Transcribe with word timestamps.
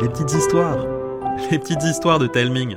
les 0.00 0.08
petites 0.08 0.34
histoires, 0.34 0.78
les 1.50 1.58
petites 1.58 1.84
histoires 1.84 2.18
de 2.18 2.26
Telming. 2.26 2.76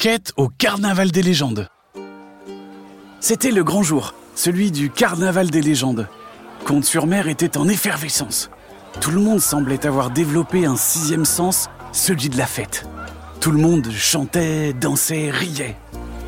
Enquête 0.00 0.32
au 0.38 0.48
Carnaval 0.48 1.10
des 1.10 1.20
légendes. 1.20 1.68
C'était 3.20 3.50
le 3.50 3.62
grand 3.62 3.82
jour, 3.82 4.14
celui 4.34 4.70
du 4.70 4.88
Carnaval 4.88 5.50
des 5.50 5.60
légendes. 5.60 6.08
Comte-sur-Mer 6.64 7.28
était 7.28 7.58
en 7.58 7.68
effervescence. 7.68 8.48
Tout 9.02 9.10
le 9.10 9.20
monde 9.20 9.40
semblait 9.40 9.84
avoir 9.84 10.08
développé 10.08 10.64
un 10.64 10.76
sixième 10.76 11.26
sens, 11.26 11.68
celui 11.92 12.30
de 12.30 12.38
la 12.38 12.46
fête. 12.46 12.88
Tout 13.40 13.50
le 13.50 13.60
monde 13.60 13.90
chantait, 13.90 14.72
dansait, 14.72 15.30
riait. 15.30 15.76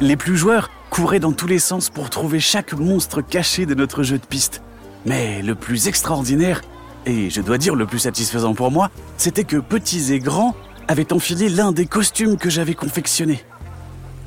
Les 0.02 0.18
plus 0.18 0.36
joueurs 0.36 0.68
couraient 0.90 1.18
dans 1.18 1.32
tous 1.32 1.46
les 1.46 1.58
sens 1.58 1.88
pour 1.88 2.10
trouver 2.10 2.40
chaque 2.40 2.74
monstre 2.74 3.22
caché 3.22 3.64
de 3.64 3.72
notre 3.74 4.02
jeu 4.02 4.18
de 4.18 4.26
piste. 4.26 4.60
Mais 5.06 5.40
le 5.40 5.54
plus 5.54 5.88
extraordinaire, 5.88 6.60
et 7.06 7.30
je 7.30 7.40
dois 7.40 7.56
dire 7.56 7.74
le 7.74 7.86
plus 7.86 8.00
satisfaisant 8.00 8.52
pour 8.52 8.70
moi, 8.70 8.90
c'était 9.16 9.44
que 9.44 9.56
petits 9.56 10.12
et 10.12 10.18
grands 10.18 10.54
avaient 10.88 11.14
enfilé 11.14 11.48
l'un 11.48 11.72
des 11.72 11.86
costumes 11.86 12.36
que 12.36 12.50
j'avais 12.50 12.74
confectionné. 12.74 13.42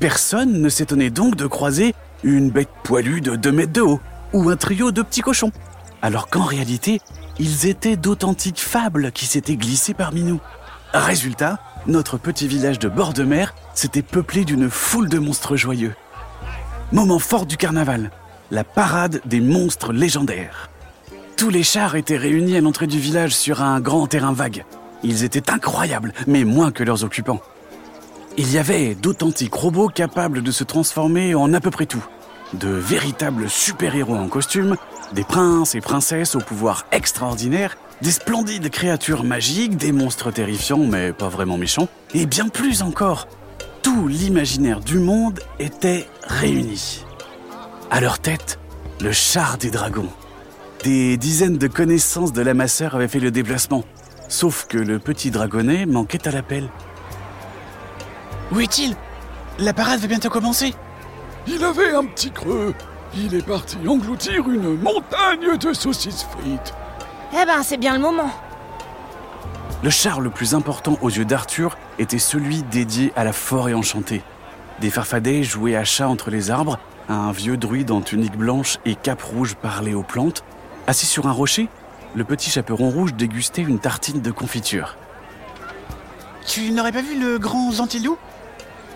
Personne 0.00 0.60
ne 0.60 0.68
s'étonnait 0.68 1.10
donc 1.10 1.36
de 1.36 1.46
croiser 1.46 1.94
une 2.22 2.50
bête 2.50 2.68
poilue 2.82 3.20
de 3.20 3.34
2 3.34 3.52
mètres 3.52 3.72
de 3.72 3.80
haut 3.80 4.00
ou 4.32 4.50
un 4.50 4.56
trio 4.56 4.92
de 4.92 5.00
petits 5.00 5.22
cochons, 5.22 5.52
alors 6.02 6.28
qu'en 6.28 6.44
réalité, 6.44 7.00
ils 7.38 7.66
étaient 7.66 7.96
d'authentiques 7.96 8.60
fables 8.60 9.10
qui 9.12 9.26
s'étaient 9.26 9.56
glissées 9.56 9.94
parmi 9.94 10.22
nous. 10.22 10.40
Résultat, 10.92 11.58
notre 11.86 12.18
petit 12.18 12.46
village 12.46 12.78
de 12.78 12.88
bord 12.88 13.14
de 13.14 13.22
mer 13.22 13.54
s'était 13.74 14.02
peuplé 14.02 14.44
d'une 14.44 14.68
foule 14.68 15.08
de 15.08 15.18
monstres 15.18 15.56
joyeux. 15.56 15.94
Moment 16.92 17.18
fort 17.18 17.46
du 17.46 17.56
carnaval, 17.56 18.10
la 18.50 18.64
parade 18.64 19.20
des 19.24 19.40
monstres 19.40 19.92
légendaires. 19.92 20.70
Tous 21.36 21.50
les 21.50 21.62
chars 21.62 21.96
étaient 21.96 22.16
réunis 22.16 22.56
à 22.56 22.60
l'entrée 22.60 22.86
du 22.86 22.98
village 22.98 23.34
sur 23.34 23.62
un 23.62 23.80
grand 23.80 24.06
terrain 24.06 24.32
vague. 24.32 24.64
Ils 25.02 25.24
étaient 25.24 25.50
incroyables, 25.50 26.12
mais 26.26 26.44
moins 26.44 26.70
que 26.70 26.84
leurs 26.84 27.04
occupants. 27.04 27.40
Il 28.38 28.52
y 28.52 28.58
avait 28.58 28.94
d'authentiques 28.94 29.54
robots 29.54 29.88
capables 29.88 30.42
de 30.42 30.50
se 30.50 30.62
transformer 30.62 31.34
en 31.34 31.54
à 31.54 31.60
peu 31.60 31.70
près 31.70 31.86
tout. 31.86 32.04
De 32.52 32.68
véritables 32.68 33.48
super-héros 33.48 34.14
en 34.14 34.28
costume, 34.28 34.76
des 35.14 35.24
princes 35.24 35.74
et 35.74 35.80
princesses 35.80 36.34
au 36.34 36.40
pouvoir 36.40 36.84
extraordinaire, 36.92 37.78
des 38.02 38.10
splendides 38.10 38.68
créatures 38.68 39.24
magiques, 39.24 39.78
des 39.78 39.90
monstres 39.90 40.30
terrifiants 40.30 40.84
mais 40.84 41.14
pas 41.14 41.30
vraiment 41.30 41.56
méchants, 41.56 41.88
et 42.12 42.26
bien 42.26 42.48
plus 42.48 42.82
encore. 42.82 43.26
Tout 43.82 44.06
l'imaginaire 44.06 44.80
du 44.80 44.98
monde 44.98 45.40
était 45.58 46.06
réuni. 46.26 47.04
À 47.90 48.02
leur 48.02 48.18
tête, 48.18 48.58
le 49.00 49.12
char 49.12 49.56
des 49.56 49.70
dragons. 49.70 50.10
Des 50.84 51.16
dizaines 51.16 51.56
de 51.56 51.68
connaissances 51.68 52.34
de 52.34 52.42
la 52.42 52.52
masseur 52.52 52.96
avaient 52.96 53.08
fait 53.08 53.18
le 53.18 53.30
déplacement, 53.30 53.84
sauf 54.28 54.66
que 54.68 54.76
le 54.76 54.98
petit 54.98 55.30
dragonnet 55.30 55.86
manquait 55.86 56.28
à 56.28 56.32
l'appel. 56.32 56.68
Où 58.52 58.60
est-il? 58.60 58.94
La 59.58 59.72
parade 59.72 60.00
va 60.00 60.06
bientôt 60.06 60.30
commencer. 60.30 60.74
Il 61.46 61.62
avait 61.64 61.94
un 61.94 62.04
petit 62.04 62.30
creux. 62.30 62.74
Il 63.14 63.34
est 63.34 63.46
parti 63.46 63.76
engloutir 63.86 64.48
une 64.48 64.76
montagne 64.78 65.56
de 65.58 65.72
saucisses 65.72 66.24
frites. 66.24 66.74
Eh 67.32 67.44
ben, 67.44 67.62
c'est 67.62 67.76
bien 67.76 67.94
le 67.94 68.00
moment. 68.00 68.30
Le 69.82 69.90
char 69.90 70.20
le 70.20 70.30
plus 70.30 70.54
important 70.54 70.98
aux 71.02 71.10
yeux 71.10 71.24
d'Arthur 71.24 71.76
était 71.98 72.18
celui 72.18 72.62
dédié 72.62 73.12
à 73.16 73.24
la 73.24 73.32
forêt 73.32 73.74
enchantée. 73.74 74.22
Des 74.80 74.90
farfadets 74.90 75.42
jouaient 75.42 75.76
à 75.76 75.84
chat 75.84 76.08
entre 76.08 76.30
les 76.30 76.50
arbres, 76.50 76.78
un 77.08 77.30
vieux 77.32 77.56
druide 77.56 77.90
en 77.90 78.00
tunique 78.00 78.36
blanche 78.36 78.78
et 78.84 78.94
cape 78.94 79.22
rouge 79.22 79.54
parlait 79.54 79.94
aux 79.94 80.02
plantes. 80.02 80.44
Assis 80.86 81.06
sur 81.06 81.26
un 81.26 81.32
rocher, 81.32 81.68
le 82.14 82.24
petit 82.24 82.50
chaperon 82.50 82.90
rouge 82.90 83.14
dégustait 83.14 83.62
une 83.62 83.78
tartine 83.78 84.20
de 84.20 84.30
confiture. 84.30 84.96
Tu 86.46 86.70
n'aurais 86.70 86.92
pas 86.92 87.02
vu 87.02 87.18
le 87.18 87.38
grand 87.38 87.70
Zantilou 87.72 88.18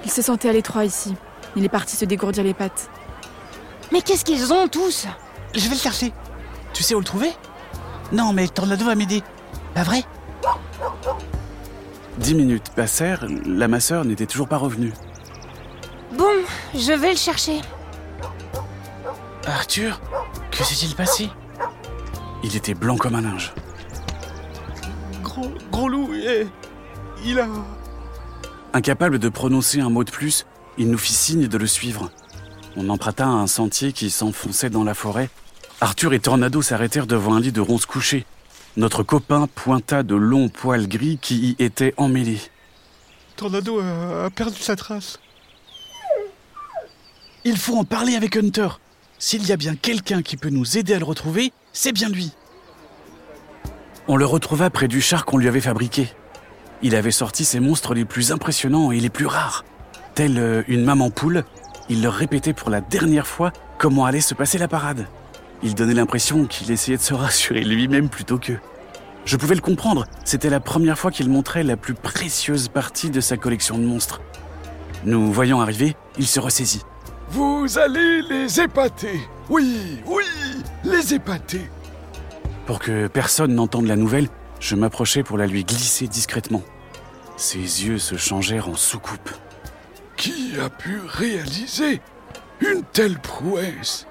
Il 0.05 0.11
se 0.11 0.23
sentait 0.23 0.49
à 0.49 0.53
l'étroit 0.53 0.85
ici. 0.85 1.15
Il 1.57 1.65
est 1.65 1.69
parti 1.69 1.97
se 1.97 2.05
dégourdir 2.05 2.45
les 2.45 2.55
pattes. 2.55 2.91
Mais 3.93 4.03
qu'est-ce 4.03 4.25
qu'ils 4.25 4.53
ont 4.53 4.69
tous? 4.69 5.07
Je 5.55 5.69
vais 5.69 5.75
le 5.75 5.81
chercher. 5.81 6.13
Tu 6.73 6.83
sais 6.83 6.95
où 6.95 6.99
le 6.99 7.05
trouver? 7.05 7.33
Non, 8.13 8.33
mais 8.33 8.49
Tornado 8.49 8.85
va 8.85 8.95
m'aider. 8.95 9.23
Pas 9.75 9.83
vrai? 9.83 10.05
Dix 12.19 12.35
minutes 12.35 12.71
passèrent, 12.75 13.27
la 13.47 13.69
masseur 13.69 14.05
n'était 14.05 14.27
toujours 14.27 14.49
pas 14.49 14.59
revenue. 14.59 14.93
Bon, 16.17 16.33
je 16.75 16.93
vais 16.93 17.11
le 17.11 17.17
chercher. 17.17 17.61
Arthur, 19.47 20.01
que 20.51 20.63
s'est-il 20.63 20.95
passé? 20.95 21.31
Il 22.43 22.57
était 22.57 22.75
blanc 22.75 22.97
comme 22.97 23.15
un 23.15 23.23
linge. 23.23 23.53
Gros, 25.23 25.51
gros 25.71 25.89
loup, 25.89 26.13
et 26.15 26.47
il 27.25 27.39
a... 27.41 27.47
Incapable 28.73 29.19
de 29.19 29.29
prononcer 29.29 29.81
un 29.81 29.91
mot 29.91 30.05
de 30.05 30.11
plus, 30.11 30.47
il 30.79 30.91
nous 30.91 30.99
fit 30.99 31.13
signe 31.13 31.49
de 31.49 31.59
le 31.59 31.67
suivre. 31.67 32.11
On 32.77 32.89
emprunta 32.89 33.27
un 33.27 33.49
sentier 33.49 33.93
qui 33.93 34.11
s'enfonçait 34.11 34.71
dans 34.71 34.85
la 34.85 34.95
forêt. 34.95 35.29
Arthur 35.81 36.13
et 36.13 36.21
Tornado 36.21 36.63
s'arrêtèrent 36.63 37.09
devant 37.09 37.35
un 37.35 37.41
lit 37.41 37.53
de 37.53 37.61
ronces 37.61 37.87
couchées. 37.87 38.27
Notre 38.77 39.03
copain 39.03 39.49
pointa 39.53 40.05
de 40.05 40.15
longs 40.15 40.49
poils 40.49 40.87
gris 40.87 41.19
qui 41.21 41.57
y 41.59 41.63
étaient 41.63 41.95
emmêlés. 41.97 42.41
Tornado 43.35 43.81
a, 43.81 44.27
a 44.27 44.31
perdu 44.31 44.61
sa 44.61 44.77
trace. 44.77 45.19
Il 47.45 47.57
faut 47.57 47.77
en 47.77 47.85
parler 47.85 48.15
avec 48.15 48.37
Hunter. 48.37 48.69
S'il 49.19 49.47
y 49.47 49.53
a 49.53 49.57
bien 49.57 49.75
quelqu'un 49.75 50.23
qui 50.23 50.37
peut 50.37 50.51
nous 50.51 50.79
aider 50.79 50.95
à 50.95 50.99
le 50.99 51.05
retrouver, 51.05 51.53
c'est 51.73 51.93
bien 51.93 52.09
lui. 52.09 52.33
On 54.07 54.17
le 54.17 54.27
retrouva 54.27 54.71
près 54.71 54.89
du 54.89 55.01
char 55.01 55.25
qu'on 55.25 55.39
lui 55.39 55.49
avait 55.49 55.61
fabriqué. 55.61 56.09
Il 56.83 56.95
avait 56.97 57.11
sorti 57.11 57.45
ses 57.45 57.61
monstres 57.61 57.95
les 57.95 58.05
plus 58.05 58.33
impressionnants 58.33 58.91
et 58.91 59.01
les 59.01 59.11
plus 59.11 59.27
rares. 59.27 59.65
Tel 60.15 60.39
euh, 60.39 60.63
une 60.67 60.85
maman 60.85 61.11
poule, 61.11 61.45
il 61.89 62.03
leur 62.03 62.15
répétait 62.15 62.53
pour 62.53 62.71
la 62.71 62.81
dernière 62.81 63.27
fois 63.27 63.53
comment 63.79 64.07
allait 64.07 64.21
se 64.21 64.35
passer 64.35 64.59
la 64.59 64.69
parade. 64.69 65.07
Il 65.63 65.75
donnait 65.75 65.95
l'impression 65.95 66.47
qu'il 66.47 66.71
essayait 66.71 66.97
de 66.97 67.03
se 67.03 67.13
rassurer 67.13 67.63
lui-même 67.63 68.09
plutôt 68.09 68.39
qu'eux. 68.39 68.61
Je 69.27 69.37
pouvais 69.37 69.55
le 69.55 69.61
comprendre, 69.61 70.07
c'était 70.25 70.49
la 70.49 70.61
première 70.61 70.99
fois 70.99 71.11
qu'il 71.11 71.29
montrait 71.29 71.63
la 71.63 71.77
plus 71.77 71.95
précieuse 71.95 72.69
partie 72.69 73.11
de 73.11 73.21
sa 73.21 73.37
collection 73.37 73.77
de 73.77 73.85
monstres. 73.85 74.23
Nous 75.05 75.33
voyant 75.33 75.61
arriver, 75.61 75.97
il 76.19 76.27
se 76.27 76.41
ressaisit. 76.41 76.83
Vous 77.29 77.79
allez 77.79 78.23
les 78.23 78.61
épater. 78.61 79.21
Oui, 79.51 80.01
oui, 80.07 80.25
les 80.85 81.15
épater. 81.15 81.61
Pour 82.67 82.79
que 82.79 83.07
personne 83.09 83.55
n'entende 83.55 83.87
la 83.87 83.97
nouvelle, 83.97 84.29
je 84.59 84.75
m'approchai 84.77 85.23
pour 85.23 85.39
la 85.39 85.47
lui 85.47 85.65
glisser 85.65 86.07
discrètement. 86.07 86.63
Ses 87.41 87.87
yeux 87.87 87.99
se 87.99 88.19
changèrent 88.19 88.69
en 88.69 88.77
soucoupe. 88.77 89.31
Qui 90.19 90.53
a 90.61 90.69
pu 90.69 91.01
réaliser 91.07 92.03
une 92.61 92.83
telle 92.93 93.19
prouesse? 93.19 94.07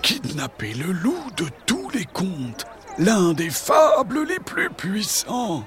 Kidnapper 0.00 0.74
le 0.74 0.92
loup 0.92 1.24
de 1.36 1.46
tous 1.66 1.90
les 1.90 2.04
contes, 2.04 2.66
l'un 2.98 3.32
des 3.32 3.50
fables 3.50 4.22
les 4.22 4.38
plus 4.38 4.70
puissants. 4.70 5.64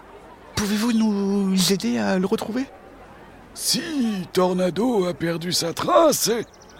Pouvez-vous 0.55 0.93
nous 0.93 1.73
aider 1.73 1.97
à 1.97 2.17
le 2.17 2.27
retrouver? 2.27 2.63
Si 3.53 4.25
Tornado 4.31 5.05
a 5.05 5.13
perdu 5.13 5.51
sa 5.51 5.73
trace, 5.73 6.31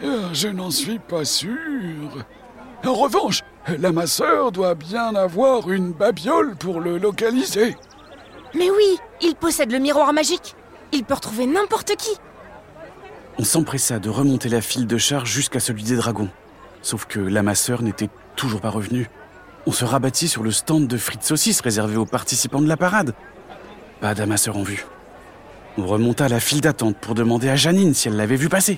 euh, 0.01 0.29
je 0.31 0.47
n'en 0.47 0.71
suis 0.71 0.99
pas 0.99 1.25
sûr. 1.25 2.25
En 2.85 2.93
revanche, 2.93 3.41
la 3.67 3.91
masseur 3.91 4.53
doit 4.53 4.75
bien 4.75 5.13
avoir 5.13 5.69
une 5.69 5.91
babiole 5.91 6.55
pour 6.55 6.79
le 6.79 6.97
localiser. 6.97 7.75
Mais 8.55 8.69
oui, 8.69 8.97
il 9.23 9.35
possède 9.35 9.71
le 9.71 9.79
miroir 9.79 10.13
magique. 10.13 10.55
Il 10.91 11.03
peut 11.03 11.15
retrouver 11.15 11.45
n'importe 11.45 11.95
qui. 11.95 12.11
On 13.39 13.43
s'empressa 13.43 13.99
de 13.99 14.09
remonter 14.09 14.49
la 14.49 14.61
file 14.61 14.85
de 14.85 14.97
charge 14.97 15.31
jusqu'à 15.31 15.59
celui 15.59 15.83
des 15.83 15.95
dragons. 15.95 16.29
Sauf 16.81 17.05
que 17.05 17.19
l'amasseur 17.19 17.81
n'était 17.81 18.09
toujours 18.35 18.61
pas 18.61 18.69
revenu. 18.69 19.09
On 19.65 19.71
se 19.71 19.85
rabattit 19.85 20.27
sur 20.27 20.43
le 20.43 20.51
stand 20.51 20.87
de 20.87 20.97
frites 20.97 21.23
saucisses 21.23 21.61
réservé 21.61 21.95
aux 21.95 22.05
participants 22.05 22.61
de 22.61 22.67
la 22.67 22.77
parade. 22.77 23.13
Pas 24.01 24.13
d'amasseur 24.13 24.57
en 24.57 24.63
vue. 24.63 24.85
On 25.77 25.87
remonta 25.87 26.27
la 26.27 26.39
file 26.39 26.61
d'attente 26.61 26.97
pour 26.97 27.15
demander 27.15 27.49
à 27.49 27.55
Janine 27.55 27.93
si 27.93 28.09
elle 28.09 28.17
l'avait 28.17 28.35
vu 28.35 28.49
passer. 28.49 28.77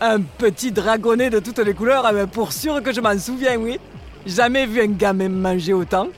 Un 0.00 0.20
petit 0.20 0.72
dragonnet 0.72 1.30
de 1.30 1.38
toutes 1.38 1.58
les 1.58 1.74
couleurs, 1.74 2.04
ah 2.04 2.12
ben, 2.12 2.26
pour 2.26 2.52
sûr 2.52 2.82
que 2.82 2.92
je 2.92 3.00
m'en 3.00 3.16
souviens, 3.18 3.56
oui. 3.56 3.78
Jamais 4.26 4.66
vu 4.66 4.82
un 4.82 4.88
gamin 4.88 5.28
manger 5.28 5.72
autant. 5.72 6.08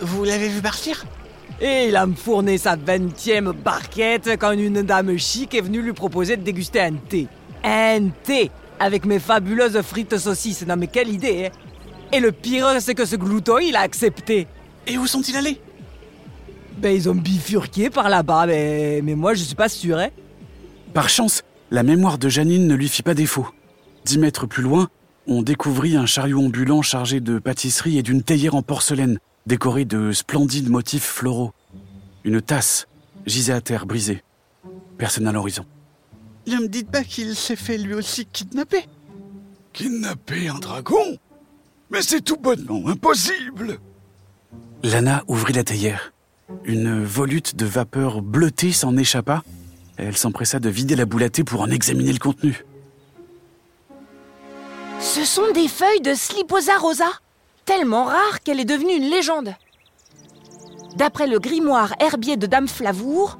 Vous 0.00 0.24
l'avez 0.24 0.48
vu 0.48 0.60
partir? 0.60 1.04
Et 1.60 1.88
il 1.88 1.96
a 1.96 2.06
me 2.06 2.14
fourni 2.14 2.58
sa 2.58 2.76
vingtième 2.76 3.52
barquette 3.52 4.28
quand 4.38 4.52
une 4.52 4.82
dame 4.82 5.16
chic 5.16 5.54
est 5.54 5.62
venue 5.62 5.80
lui 5.80 5.94
proposer 5.94 6.36
de 6.36 6.42
déguster 6.42 6.80
un 6.82 6.92
thé. 6.92 7.28
Un 7.64 8.08
thé 8.22 8.50
Avec 8.78 9.06
mes 9.06 9.18
fabuleuses 9.18 9.80
frites 9.80 10.18
saucisses. 10.18 10.66
Non 10.66 10.76
mais 10.76 10.86
quelle 10.86 11.08
idée, 11.08 11.46
hein 11.46 11.58
Et 12.12 12.20
le 12.20 12.30
pire, 12.30 12.68
c'est 12.80 12.94
que 12.94 13.06
ce 13.06 13.16
glouton, 13.16 13.58
il 13.58 13.74
a 13.74 13.80
accepté. 13.80 14.46
Et 14.86 14.98
où 14.98 15.06
sont-ils 15.06 15.36
allés? 15.36 15.58
Ben 16.76 16.94
ils 16.94 17.08
ont 17.08 17.14
bifurqué 17.14 17.88
par 17.88 18.10
là-bas, 18.10 18.46
mais, 18.46 19.00
mais 19.02 19.14
moi 19.14 19.32
je 19.32 19.42
suis 19.42 19.54
pas 19.54 19.70
sûr, 19.70 19.96
hein 19.96 20.10
Par 20.92 21.08
chance, 21.08 21.42
la 21.70 21.82
mémoire 21.82 22.18
de 22.18 22.28
Janine 22.28 22.66
ne 22.66 22.74
lui 22.74 22.88
fit 22.88 23.02
pas 23.02 23.14
défaut. 23.14 23.48
Dix 24.04 24.18
mètres 24.18 24.46
plus 24.46 24.62
loin, 24.62 24.88
on 25.26 25.40
découvrit 25.40 25.96
un 25.96 26.04
chariot 26.04 26.38
ambulant 26.38 26.82
chargé 26.82 27.20
de 27.20 27.38
pâtisseries 27.38 27.98
et 27.98 28.02
d'une 28.02 28.22
théière 28.22 28.54
en 28.54 28.62
porcelaine, 28.62 29.18
décorée 29.46 29.84
de 29.84 30.12
splendides 30.12 30.68
motifs 30.68 31.04
floraux. 31.04 31.52
Une 32.24 32.42
tasse 32.42 32.86
gisait 33.26 33.52
à 33.52 33.60
terre 33.60 33.86
brisée. 33.86 34.22
Personne 34.98 35.26
à 35.26 35.32
l'horizon. 35.32 35.64
Ne 36.46 36.56
me 36.56 36.68
dites 36.68 36.90
pas 36.90 37.04
qu'il 37.04 37.34
s'est 37.34 37.56
fait 37.56 37.78
lui 37.78 37.94
aussi 37.94 38.26
kidnapper. 38.26 38.86
Kidnapper 39.72 40.48
un 40.48 40.58
dragon? 40.58 41.18
Mais 41.90 42.02
c'est 42.02 42.20
tout 42.20 42.36
bonnement 42.36 42.88
impossible 42.88 43.78
Lana 44.82 45.24
ouvrit 45.28 45.52
la 45.52 45.64
théière. 45.64 46.12
Une 46.64 47.02
volute 47.04 47.56
de 47.56 47.66
vapeur 47.66 48.22
bleutée 48.22 48.72
s'en 48.72 48.96
échappa. 48.96 49.42
Elle 49.96 50.16
s'empressa 50.16 50.58
de 50.58 50.68
vider 50.68 50.94
la 50.94 51.06
boule 51.06 51.22
à 51.22 51.30
thé 51.30 51.42
pour 51.42 51.60
en 51.60 51.70
examiner 51.70 52.12
le 52.12 52.18
contenu. 52.18 52.64
Ce 55.00 55.24
sont 55.24 55.52
des 55.52 55.68
feuilles 55.68 56.00
de 56.00 56.14
Sliposa 56.14 56.78
rosa, 56.78 57.10
tellement 57.66 58.04
rares 58.04 58.40
qu'elle 58.42 58.60
est 58.60 58.64
devenue 58.64 58.94
une 58.94 59.10
légende. 59.10 59.54
D'après 60.96 61.26
le 61.26 61.38
grimoire 61.38 61.94
herbier 62.00 62.38
de 62.38 62.46
Dame 62.46 62.68
Flavour, 62.68 63.38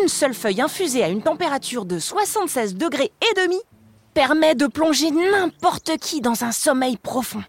une 0.00 0.08
seule 0.08 0.34
feuille 0.34 0.60
infusée 0.60 1.02
à 1.02 1.08
une 1.08 1.22
température 1.22 1.84
de 1.84 1.98
76 1.98 2.76
degrés 2.76 3.10
et 3.20 3.40
demi 3.40 3.58
permet 4.14 4.54
de 4.54 4.66
plonger 4.66 5.10
n'importe 5.10 5.96
qui 5.98 6.20
dans 6.20 6.44
un 6.44 6.52
sommeil 6.52 6.96
profond. 6.96 7.42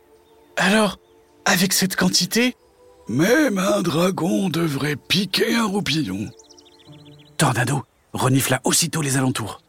Alors, 0.58 0.98
avec 1.46 1.74
cette 1.74 1.96
quantité, 1.96 2.56
Même 3.10 3.58
un 3.58 3.82
dragon 3.82 4.48
devrait 4.48 4.96
piquer 4.96 5.56
un 5.56 5.66
roupillon. 5.66 6.30
Tornado 7.38 7.84
renifla 8.14 8.62
aussitôt 8.64 9.02
les 9.02 9.18
alentours. 9.18 9.62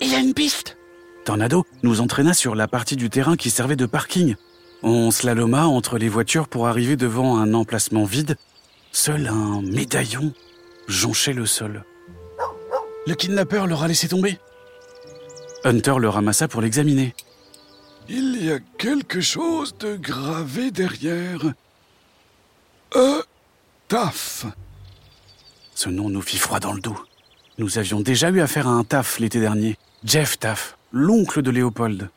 Il 0.00 0.10
y 0.10 0.16
a 0.16 0.18
une 0.18 0.34
piste. 0.34 0.76
Tornado 1.24 1.64
nous 1.84 2.00
entraîna 2.00 2.34
sur 2.34 2.56
la 2.56 2.66
partie 2.66 2.96
du 2.96 3.10
terrain 3.10 3.36
qui 3.36 3.48
servait 3.48 3.76
de 3.76 3.86
parking. 3.86 4.34
On 4.86 5.10
slaloma 5.10 5.66
entre 5.66 5.96
les 5.96 6.10
voitures 6.10 6.46
pour 6.46 6.68
arriver 6.68 6.96
devant 6.96 7.38
un 7.38 7.54
emplacement 7.54 8.04
vide. 8.04 8.36
Seul 8.92 9.28
un 9.28 9.62
médaillon 9.62 10.34
jonchait 10.88 11.32
le 11.32 11.46
sol. 11.46 11.84
Le 13.06 13.14
kidnappeur 13.14 13.66
l'aura 13.66 13.88
laissé 13.88 14.08
tomber. 14.08 14.38
Hunter 15.64 15.94
le 15.98 16.10
ramassa 16.10 16.48
pour 16.48 16.60
l'examiner. 16.60 17.14
Il 18.10 18.44
y 18.44 18.52
a 18.52 18.58
quelque 18.76 19.22
chose 19.22 19.74
de 19.78 19.96
gravé 19.96 20.70
derrière. 20.70 21.54
E. 22.94 23.22
Taf. 23.88 24.44
Ce 25.74 25.88
nom 25.88 26.10
nous 26.10 26.20
fit 26.20 26.36
froid 26.36 26.60
dans 26.60 26.74
le 26.74 26.82
dos. 26.82 26.96
Nous 27.56 27.78
avions 27.78 28.02
déjà 28.02 28.28
eu 28.28 28.42
affaire 28.42 28.68
à 28.68 28.72
un 28.72 28.84
Taff 28.84 29.18
l'été 29.18 29.40
dernier. 29.40 29.78
Jeff 30.04 30.38
Taff, 30.38 30.76
l'oncle 30.92 31.40
de 31.40 31.50
Léopold. 31.50 32.10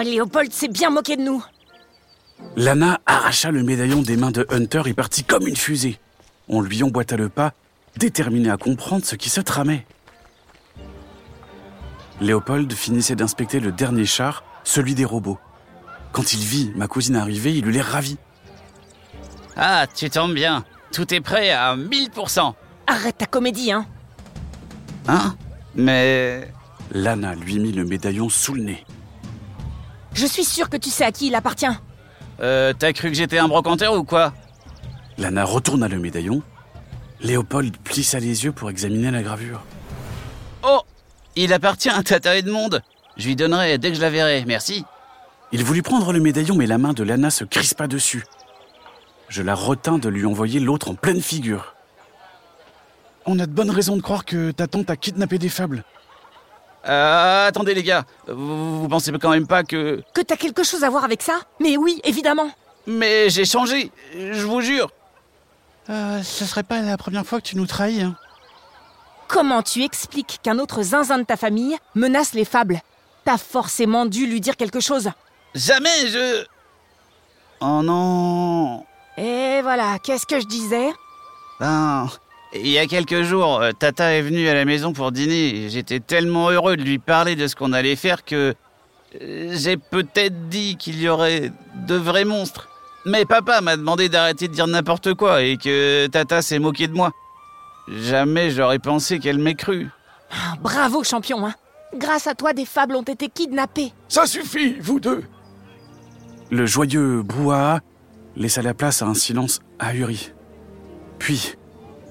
Ah, 0.00 0.04
Léopold 0.04 0.52
s'est 0.52 0.68
bien 0.68 0.90
moqué 0.90 1.16
de 1.16 1.22
nous. 1.22 1.44
Lana 2.54 3.00
arracha 3.04 3.50
le 3.50 3.64
médaillon 3.64 4.00
des 4.00 4.16
mains 4.16 4.30
de 4.30 4.46
Hunter 4.48 4.82
et 4.86 4.94
partit 4.94 5.24
comme 5.24 5.48
une 5.48 5.56
fusée. 5.56 5.98
On 6.48 6.60
lui 6.60 6.84
emboîta 6.84 7.16
le 7.16 7.28
pas, 7.28 7.52
déterminé 7.96 8.48
à 8.48 8.56
comprendre 8.56 9.04
ce 9.04 9.16
qui 9.16 9.28
se 9.28 9.40
tramait. 9.40 9.84
Léopold 12.20 12.72
finissait 12.72 13.16
d'inspecter 13.16 13.58
le 13.58 13.72
dernier 13.72 14.06
char, 14.06 14.44
celui 14.62 14.94
des 14.94 15.04
robots. 15.04 15.40
Quand 16.12 16.32
il 16.32 16.44
vit 16.44 16.70
ma 16.76 16.86
cousine 16.86 17.16
arriver, 17.16 17.58
il 17.58 17.66
eut 17.66 17.72
l'air 17.72 17.86
ravi. 17.86 18.18
Ah, 19.56 19.88
tu 19.92 20.08
tombes 20.10 20.34
bien. 20.34 20.64
Tout 20.92 21.12
est 21.12 21.20
prêt 21.20 21.50
à 21.50 21.74
1000%. 21.74 22.54
Arrête 22.86 23.18
ta 23.18 23.26
comédie, 23.26 23.72
hein. 23.72 23.84
Hein? 25.08 25.34
Mais... 25.74 26.52
Lana 26.92 27.34
lui 27.34 27.58
mit 27.58 27.72
le 27.72 27.84
médaillon 27.84 28.28
sous 28.28 28.54
le 28.54 28.62
nez. 28.62 28.84
Je 30.18 30.26
suis 30.26 30.42
sûre 30.42 30.68
que 30.68 30.76
tu 30.76 30.90
sais 30.90 31.04
à 31.04 31.12
qui 31.12 31.28
il 31.28 31.34
appartient. 31.36 31.66
Euh, 32.40 32.72
t'as 32.76 32.92
cru 32.92 33.08
que 33.08 33.16
j'étais 33.16 33.38
un 33.38 33.46
brocanteur 33.46 33.94
ou 33.94 34.02
quoi? 34.02 34.32
Lana 35.16 35.44
retourna 35.44 35.86
le 35.86 36.00
médaillon. 36.00 36.42
Léopold 37.20 37.76
plissa 37.76 38.18
les 38.18 38.44
yeux 38.44 38.50
pour 38.50 38.68
examiner 38.68 39.12
la 39.12 39.22
gravure. 39.22 39.62
Oh 40.64 40.80
Il 41.36 41.52
appartient 41.52 41.88
à 41.88 42.02
Tata 42.02 42.36
Edmond. 42.36 42.80
Je 43.16 43.28
lui 43.28 43.36
donnerai 43.36 43.78
dès 43.78 43.90
que 43.90 43.96
je 43.96 44.00
la 44.00 44.10
verrai, 44.10 44.42
merci. 44.44 44.84
Il 45.52 45.62
voulut 45.62 45.82
prendre 45.82 46.12
le 46.12 46.18
médaillon, 46.18 46.56
mais 46.56 46.66
la 46.66 46.78
main 46.78 46.94
de 46.94 47.04
Lana 47.04 47.30
se 47.30 47.44
crispa 47.44 47.86
dessus. 47.86 48.24
Je 49.28 49.42
la 49.42 49.54
retins 49.54 49.98
de 49.98 50.08
lui 50.08 50.26
envoyer 50.26 50.58
l'autre 50.58 50.90
en 50.90 50.94
pleine 50.96 51.22
figure. 51.22 51.76
On 53.24 53.38
a 53.38 53.46
de 53.46 53.52
bonnes 53.52 53.70
raisons 53.70 53.96
de 53.96 54.02
croire 54.02 54.24
que 54.24 54.50
ta 54.50 54.66
tante 54.66 54.90
a 54.90 54.96
kidnappé 54.96 55.38
des 55.38 55.48
fables. 55.48 55.84
Euh, 56.88 57.46
attendez 57.46 57.74
les 57.74 57.82
gars, 57.82 58.04
vous, 58.26 58.80
vous 58.80 58.88
pensez 58.88 59.12
quand 59.12 59.30
même 59.30 59.46
pas 59.46 59.62
que... 59.62 60.02
Que 60.14 60.22
t'as 60.22 60.36
quelque 60.36 60.64
chose 60.64 60.84
à 60.84 60.90
voir 60.90 61.04
avec 61.04 61.22
ça? 61.22 61.40
Mais 61.60 61.76
oui, 61.76 62.00
évidemment. 62.04 62.50
Mais 62.86 63.28
j'ai 63.28 63.44
changé, 63.44 63.92
je 64.14 64.42
vous 64.46 64.62
jure. 64.62 64.90
Euh, 65.90 66.22
ce 66.22 66.44
serait 66.44 66.62
pas 66.62 66.80
la 66.80 66.96
première 66.96 67.26
fois 67.26 67.40
que 67.40 67.46
tu 67.46 67.56
nous 67.56 67.66
trahis, 67.66 68.02
hein. 68.02 68.16
Comment 69.26 69.62
tu 69.62 69.82
expliques 69.82 70.40
qu'un 70.42 70.58
autre 70.58 70.82
zinzin 70.82 71.18
de 71.18 71.24
ta 71.24 71.36
famille 71.36 71.76
menace 71.94 72.32
les 72.32 72.46
fables? 72.46 72.80
T'as 73.24 73.36
forcément 73.36 74.06
dû 74.06 74.26
lui 74.26 74.40
dire 74.40 74.56
quelque 74.56 74.80
chose. 74.80 75.10
Jamais 75.54 76.06
je... 76.06 76.46
Oh 77.60 77.82
non 77.82 78.86
Et 79.18 79.60
voilà, 79.62 79.98
qu'est-ce 80.02 80.24
que 80.24 80.40
je 80.40 80.46
disais? 80.46 80.88
Ben, 81.60 82.08
il 82.54 82.68
y 82.68 82.78
a 82.78 82.86
quelques 82.86 83.22
jours, 83.22 83.60
euh, 83.60 83.72
Tata 83.72 84.12
est 84.12 84.22
venue 84.22 84.48
à 84.48 84.54
la 84.54 84.64
maison 84.64 84.92
pour 84.92 85.12
dîner. 85.12 85.64
et 85.64 85.68
J'étais 85.68 86.00
tellement 86.00 86.50
heureux 86.50 86.76
de 86.76 86.82
lui 86.82 86.98
parler 86.98 87.36
de 87.36 87.46
ce 87.46 87.54
qu'on 87.56 87.72
allait 87.72 87.96
faire 87.96 88.24
que 88.24 88.54
euh, 89.22 89.50
j'ai 89.54 89.76
peut-être 89.76 90.48
dit 90.48 90.76
qu'il 90.76 91.00
y 91.00 91.08
aurait 91.08 91.52
de 91.86 91.94
vrais 91.94 92.24
monstres. 92.24 92.68
Mais 93.04 93.24
papa 93.24 93.60
m'a 93.60 93.76
demandé 93.76 94.08
d'arrêter 94.08 94.48
de 94.48 94.52
dire 94.52 94.66
n'importe 94.66 95.14
quoi 95.14 95.42
et 95.42 95.56
que 95.56 96.06
Tata 96.08 96.42
s'est 96.42 96.58
moquée 96.58 96.88
de 96.88 96.94
moi. 96.94 97.12
Jamais 97.88 98.50
j'aurais 98.50 98.78
pensé 98.78 99.18
qu'elle 99.18 99.38
m'ait 99.38 99.54
cru. 99.54 99.88
Ah, 100.30 100.56
Bravo, 100.60 101.04
champion, 101.04 101.46
hein 101.46 101.54
Grâce 101.96 102.26
à 102.26 102.34
toi, 102.34 102.52
des 102.52 102.66
fables 102.66 102.96
ont 102.96 103.02
été 103.02 103.28
kidnappées. 103.28 103.92
Ça 104.08 104.26
suffit, 104.26 104.76
vous 104.78 105.00
deux 105.00 105.24
Le 106.50 106.66
joyeux 106.66 107.22
brouhaha 107.22 107.80
laissa 108.36 108.60
la 108.60 108.74
place 108.74 109.00
à 109.00 109.06
un 109.06 109.14
silence 109.14 109.60
ahuri. 109.78 110.32
Puis, 111.18 111.54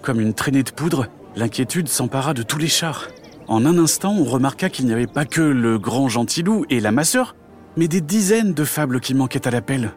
comme 0.08 0.22
une 0.22 0.34
traînée 0.34 0.64
de 0.64 0.72
poudre, 0.72 1.08
l'inquiétude 1.36 1.90
s'empara 1.90 2.34
de 2.34 2.42
tous 2.42 2.58
les 2.58 2.70
chars. 2.70 3.10
En 3.50 3.66
un 3.66 3.78
instant, 3.78 4.16
on 4.18 4.24
remarqua 4.24 4.70
qu'il 4.70 4.86
n'y 4.86 4.94
avait 4.94 5.06
pas 5.06 5.26
que 5.26 5.42
le 5.42 5.78
grand 5.78 6.08
gentilou 6.08 6.66
et 6.70 6.80
la 6.80 6.94
masseur, 6.94 7.36
mais 7.76 7.90
des 7.90 8.00
dizaines 8.00 8.54
de 8.54 8.64
fables 8.64 9.02
qui 9.02 9.14
manquaient 9.14 9.46
à 9.46 9.52
l'appel. 9.52 9.92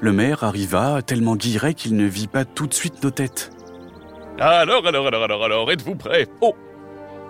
Le 0.00 0.12
maire 0.12 0.44
arriva, 0.44 1.02
tellement 1.02 1.34
guilleret 1.34 1.74
qu'il 1.74 1.96
ne 1.96 2.04
vit 2.04 2.28
pas 2.28 2.44
tout 2.44 2.68
de 2.68 2.74
suite 2.74 3.02
nos 3.02 3.10
têtes. 3.10 3.50
Alors, 4.38 4.86
alors, 4.86 5.08
alors, 5.08 5.24
alors, 5.24 5.44
alors, 5.44 5.72
êtes-vous 5.72 5.96
prêts 5.96 6.28
Oh 6.40 6.54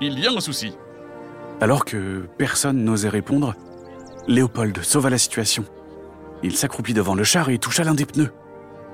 Il 0.02 0.18
y 0.18 0.26
a 0.26 0.30
un 0.30 0.40
souci. 0.40 0.74
Alors 1.62 1.86
que 1.86 2.26
personne 2.36 2.84
n'osait 2.84 3.08
répondre, 3.08 3.54
Léopold 4.28 4.82
sauva 4.82 5.08
la 5.08 5.16
situation. 5.16 5.64
Il 6.42 6.54
s'accroupit 6.54 6.92
devant 6.92 7.14
le 7.14 7.24
char 7.24 7.48
et 7.48 7.56
toucha 7.56 7.82
l'un 7.82 7.94
des 7.94 8.04
pneus. 8.04 8.30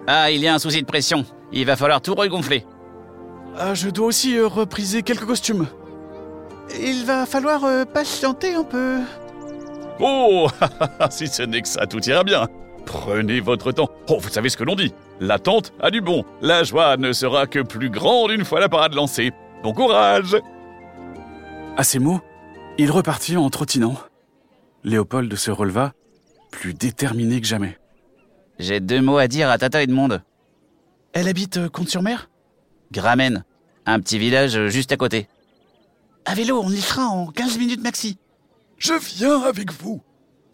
Ah, 0.06 0.30
il 0.30 0.42
y 0.42 0.47
a 0.47 0.54
un 0.54 0.61
souci 0.61 0.80
de 0.80 0.87
pression. 0.87 1.25
Il 1.50 1.66
va 1.66 1.75
falloir 1.75 2.00
tout 2.00 2.14
regonfler. 2.14 2.64
Ah, 3.58 3.75
je 3.75 3.88
dois 3.88 4.06
aussi 4.08 4.36
euh, 4.36 4.46
repriser 4.46 5.02
quelques 5.02 5.25
costumes. 5.25 5.66
Il 6.78 7.04
va 7.06 7.25
falloir 7.26 7.64
euh, 7.64 7.84
patienter 7.84 8.54
un 8.54 8.64
peu. 8.64 9.00
Oh 9.98 10.48
Si 11.10 11.26
ce 11.26 11.42
n'est 11.42 11.62
que 11.62 11.68
ça, 11.68 11.86
tout 11.86 12.04
ira 12.06 12.22
bien. 12.22 12.48
Prenez 12.84 13.40
votre 13.40 13.72
temps. 13.72 13.88
Oh, 14.08 14.18
vous 14.20 14.28
savez 14.28 14.48
ce 14.48 14.56
que 14.56 14.64
l'on 14.64 14.75
dit. 14.76 14.92
L'attente 15.20 15.72
a 15.80 15.90
du 15.90 16.00
bon. 16.00 16.25
La 16.42 16.64
joie 16.64 16.96
ne 16.96 17.12
sera 17.12 17.46
que 17.46 17.60
plus 17.60 17.88
grande 17.88 18.30
une 18.30 18.44
fois 18.44 18.60
la 18.60 18.68
parade 18.68 18.94
lancée. 18.94 19.32
Bon 19.62 19.72
courage 19.72 20.36
À 21.76 21.82
ces 21.82 21.98
mots, 21.98 22.20
il 22.78 22.90
repartit 22.90 23.36
en 23.36 23.48
trottinant. 23.48 23.96
Léopold 24.84 25.34
se 25.34 25.50
releva, 25.50 25.92
plus 26.50 26.75
déterminé 26.75 27.40
que 27.40 27.46
jamais. 27.46 27.78
J'ai 28.58 28.80
deux 28.80 29.00
mots 29.00 29.18
à 29.18 29.28
dire 29.28 29.50
à 29.50 29.58
Tata 29.58 29.82
Edmond. 29.82 30.20
Elle 31.12 31.28
habite 31.28 31.56
euh, 31.56 31.68
Comte-sur-Mer 31.68 32.28
Gramen, 32.93 33.45
un 33.85 34.00
petit 34.00 34.19
village 34.19 34.57
euh, 34.57 34.69
juste 34.69 34.93
à 34.93 34.97
côté. 34.97 35.28
À 36.25 36.35
vélo, 36.35 36.61
on 36.62 36.71
y 36.71 36.81
sera 36.81 37.07
en 37.07 37.26
15 37.26 37.59
minutes 37.59 37.83
maxi. 37.83 38.19
Je 38.78 38.95
viens 38.95 39.40
avec 39.43 39.73
vous. 39.73 40.02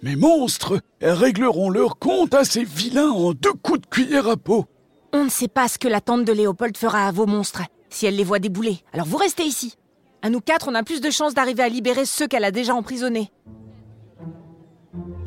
Mes 0.02 0.16
monstres 0.16 0.80
régleront 1.00 1.70
leur 1.70 1.98
compte 1.98 2.34
à 2.34 2.44
ces 2.44 2.64
vilains 2.64 3.10
en 3.10 3.32
deux 3.32 3.52
coups 3.52 3.80
de 3.80 3.86
cuillère 3.86 4.28
à 4.28 4.36
peau. 4.36 4.66
On 5.12 5.24
ne 5.24 5.30
sait 5.30 5.48
pas 5.48 5.68
ce 5.68 5.78
que 5.78 5.88
la 5.88 6.00
tante 6.00 6.24
de 6.24 6.32
Léopold 6.32 6.76
fera 6.76 7.06
à 7.06 7.12
vos 7.12 7.26
monstres 7.26 7.62
si 7.90 8.06
elle 8.06 8.16
les 8.16 8.24
voit 8.24 8.38
débouler. 8.38 8.80
Alors 8.92 9.06
vous 9.06 9.16
restez 9.16 9.44
ici. 9.44 9.76
À 10.22 10.30
nous 10.30 10.40
quatre, 10.40 10.68
on 10.68 10.74
a 10.74 10.82
plus 10.82 11.00
de 11.00 11.10
chances 11.10 11.34
d'arriver 11.34 11.62
à 11.62 11.68
libérer 11.68 12.06
ceux 12.06 12.26
qu'elle 12.26 12.44
a 12.44 12.50
déjà 12.50 12.74
emprisonnés. 12.74 13.30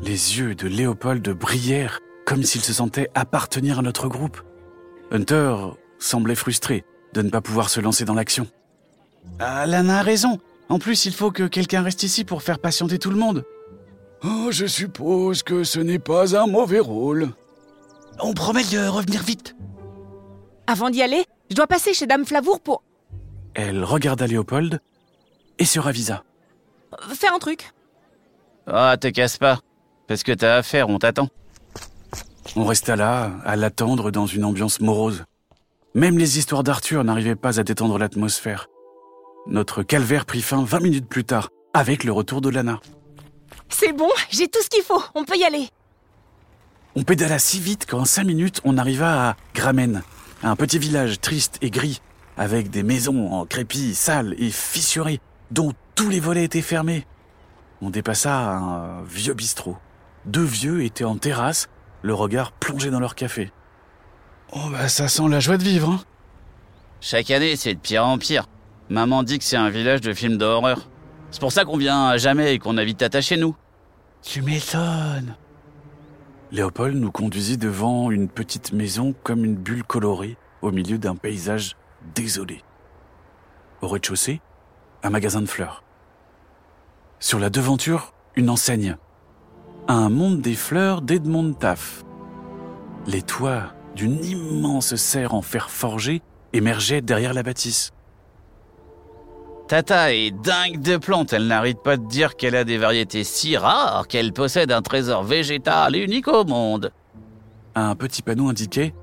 Les 0.02 0.38
yeux 0.38 0.54
de 0.54 0.68
Léopold 0.68 1.28
brillèrent 1.30 2.00
comme 2.24 2.42
s'il 2.42 2.62
se 2.62 2.72
sentait 2.72 3.10
appartenir 3.14 3.78
à 3.78 3.82
notre 3.82 4.08
groupe. 4.08 4.42
Hunter 5.10 5.54
semblait 5.98 6.34
frustré 6.34 6.84
de 7.12 7.22
ne 7.22 7.30
pas 7.30 7.40
pouvoir 7.40 7.70
se 7.70 7.80
lancer 7.80 8.04
dans 8.04 8.14
l'action. 8.14 8.46
Ah, 9.38 9.66
Lana 9.66 10.00
a 10.00 10.02
raison. 10.02 10.38
En 10.68 10.78
plus, 10.78 11.04
il 11.06 11.14
faut 11.14 11.30
que 11.30 11.44
quelqu'un 11.44 11.82
reste 11.82 12.02
ici 12.02 12.24
pour 12.24 12.42
faire 12.42 12.58
patienter 12.58 12.98
tout 12.98 13.10
le 13.10 13.16
monde. 13.16 13.44
Oh, 14.24 14.48
je 14.50 14.66
suppose 14.66 15.42
que 15.42 15.62
ce 15.64 15.78
n'est 15.78 15.98
pas 15.98 16.36
un 16.36 16.46
mauvais 16.46 16.80
rôle. 16.80 17.30
On 18.20 18.32
promet 18.34 18.64
de 18.64 18.86
revenir 18.88 19.22
vite. 19.22 19.54
Avant 20.66 20.90
d'y 20.90 21.02
aller, 21.02 21.24
je 21.50 21.54
dois 21.54 21.66
passer 21.66 21.94
chez 21.94 22.06
Dame 22.06 22.24
Flavour 22.24 22.60
pour 22.60 22.82
Elle 23.54 23.84
regarda 23.84 24.26
Léopold 24.26 24.80
et 25.58 25.64
se 25.64 25.78
ravisa. 25.78 26.24
euh, 26.94 27.14
faire 27.14 27.34
un 27.34 27.38
truc. 27.38 27.72
Ah, 28.66 28.96
te 29.00 29.08
casse 29.08 29.38
pas. 29.38 29.60
Fais 30.08 30.16
ce 30.16 30.24
que 30.24 30.32
t'as 30.32 30.56
à 30.56 30.62
faire, 30.62 30.88
on 30.88 30.98
t'attend. 30.98 31.28
On 32.56 32.64
resta 32.64 32.96
là, 32.96 33.32
à 33.44 33.54
l'attendre 33.56 34.10
dans 34.10 34.26
une 34.26 34.44
ambiance 34.44 34.80
morose. 34.80 35.24
Même 35.96 36.18
les 36.18 36.36
histoires 36.36 36.62
d'Arthur 36.62 37.04
n'arrivaient 37.04 37.36
pas 37.36 37.58
à 37.58 37.62
détendre 37.62 37.96
l'atmosphère. 37.96 38.68
Notre 39.46 39.82
calvaire 39.82 40.26
prit 40.26 40.42
fin 40.42 40.62
20 40.62 40.80
minutes 40.80 41.08
plus 41.08 41.24
tard, 41.24 41.48
avec 41.72 42.04
le 42.04 42.12
retour 42.12 42.42
de 42.42 42.50
Lana. 42.50 42.80
C'est 43.70 43.94
bon, 43.94 44.10
j'ai 44.28 44.46
tout 44.46 44.60
ce 44.62 44.68
qu'il 44.68 44.82
faut. 44.82 45.02
On 45.14 45.24
peut 45.24 45.38
y 45.38 45.44
aller. 45.44 45.70
On 46.96 47.02
pédala 47.02 47.38
si 47.38 47.60
vite 47.60 47.86
qu'en 47.86 48.04
5 48.04 48.24
minutes, 48.24 48.60
on 48.64 48.76
arriva 48.76 49.30
à 49.30 49.36
Gramen, 49.54 50.02
un 50.42 50.54
petit 50.54 50.78
village 50.78 51.18
triste 51.18 51.56
et 51.62 51.70
gris, 51.70 52.02
avec 52.36 52.68
des 52.68 52.82
maisons 52.82 53.32
en 53.32 53.46
crépi, 53.46 53.94
sales 53.94 54.34
et 54.36 54.50
fissurées, 54.50 55.20
dont 55.50 55.72
tous 55.94 56.10
les 56.10 56.20
volets 56.20 56.44
étaient 56.44 56.60
fermés. 56.60 57.06
On 57.80 57.88
dépassa 57.88 58.50
un 58.50 59.02
vieux 59.04 59.32
bistrot. 59.32 59.78
Deux 60.26 60.44
vieux 60.44 60.84
étaient 60.84 61.04
en 61.04 61.16
terrasse, 61.16 61.70
le 62.02 62.12
regard 62.12 62.52
plongé 62.52 62.90
dans 62.90 63.00
leur 63.00 63.14
café. 63.14 63.50
Oh 64.52 64.70
bah 64.70 64.88
ça 64.88 65.08
sent 65.08 65.28
la 65.28 65.40
joie 65.40 65.56
de 65.56 65.64
vivre, 65.64 65.90
hein 65.90 66.00
Chaque 67.00 67.30
année, 67.30 67.56
c'est 67.56 67.74
de 67.74 67.80
pire 67.80 68.06
en 68.06 68.18
pire. 68.18 68.46
Maman 68.88 69.22
dit 69.22 69.38
que 69.38 69.44
c'est 69.44 69.56
un 69.56 69.70
village 69.70 70.00
de 70.00 70.12
films 70.12 70.38
d'horreur. 70.38 70.88
C'est 71.30 71.40
pour 71.40 71.52
ça 71.52 71.64
qu'on 71.64 71.76
vient 71.76 72.06
à 72.06 72.16
jamais 72.16 72.54
et 72.54 72.58
qu'on 72.58 72.76
a 72.78 72.84
vite 72.84 73.02
attaché 73.02 73.36
nous. 73.36 73.56
Tu 74.22 74.42
m'étonnes. 74.42 75.36
Léopold 76.52 76.96
nous 76.96 77.10
conduisit 77.10 77.58
devant 77.58 78.10
une 78.10 78.28
petite 78.28 78.72
maison 78.72 79.14
comme 79.24 79.44
une 79.44 79.56
bulle 79.56 79.82
colorée 79.82 80.36
au 80.62 80.70
milieu 80.70 80.98
d'un 80.98 81.16
paysage 81.16 81.76
désolé. 82.14 82.62
Au 83.82 83.88
rez-de-chaussée, 83.88 84.40
un 85.02 85.10
magasin 85.10 85.42
de 85.42 85.46
fleurs. 85.46 85.82
Sur 87.18 87.40
la 87.40 87.50
devanture, 87.50 88.14
une 88.36 88.50
enseigne. 88.50 88.96
Un 89.88 90.08
monde 90.08 90.40
des 90.40 90.54
fleurs 90.54 91.02
d'Edmond 91.02 91.54
Taff. 91.54 92.04
Les 93.06 93.22
toits 93.22 93.72
d'une 93.96 94.22
immense 94.24 94.94
serre 94.94 95.34
en 95.34 95.42
fer 95.42 95.70
forgé 95.70 96.22
émergeaient 96.52 97.00
derrière 97.00 97.34
la 97.34 97.42
bâtisse. 97.42 97.92
Tata 99.68 100.14
est 100.14 100.30
dingue 100.30 100.80
de 100.80 100.96
plantes, 100.96 101.32
elle 101.32 101.48
n'arrête 101.48 101.82
pas 101.82 101.96
de 101.96 102.06
dire 102.06 102.36
qu'elle 102.36 102.54
a 102.54 102.62
des 102.62 102.78
variétés 102.78 103.24
si 103.24 103.56
rares 103.56 104.06
qu'elle 104.06 104.32
possède 104.32 104.70
un 104.70 104.82
trésor 104.82 105.24
végétal 105.24 105.96
unique 105.96 106.28
au 106.28 106.44
monde. 106.44 106.92
Un 107.74 107.96
petit 107.96 108.22
panneau 108.22 108.48
indiquait 108.48 108.94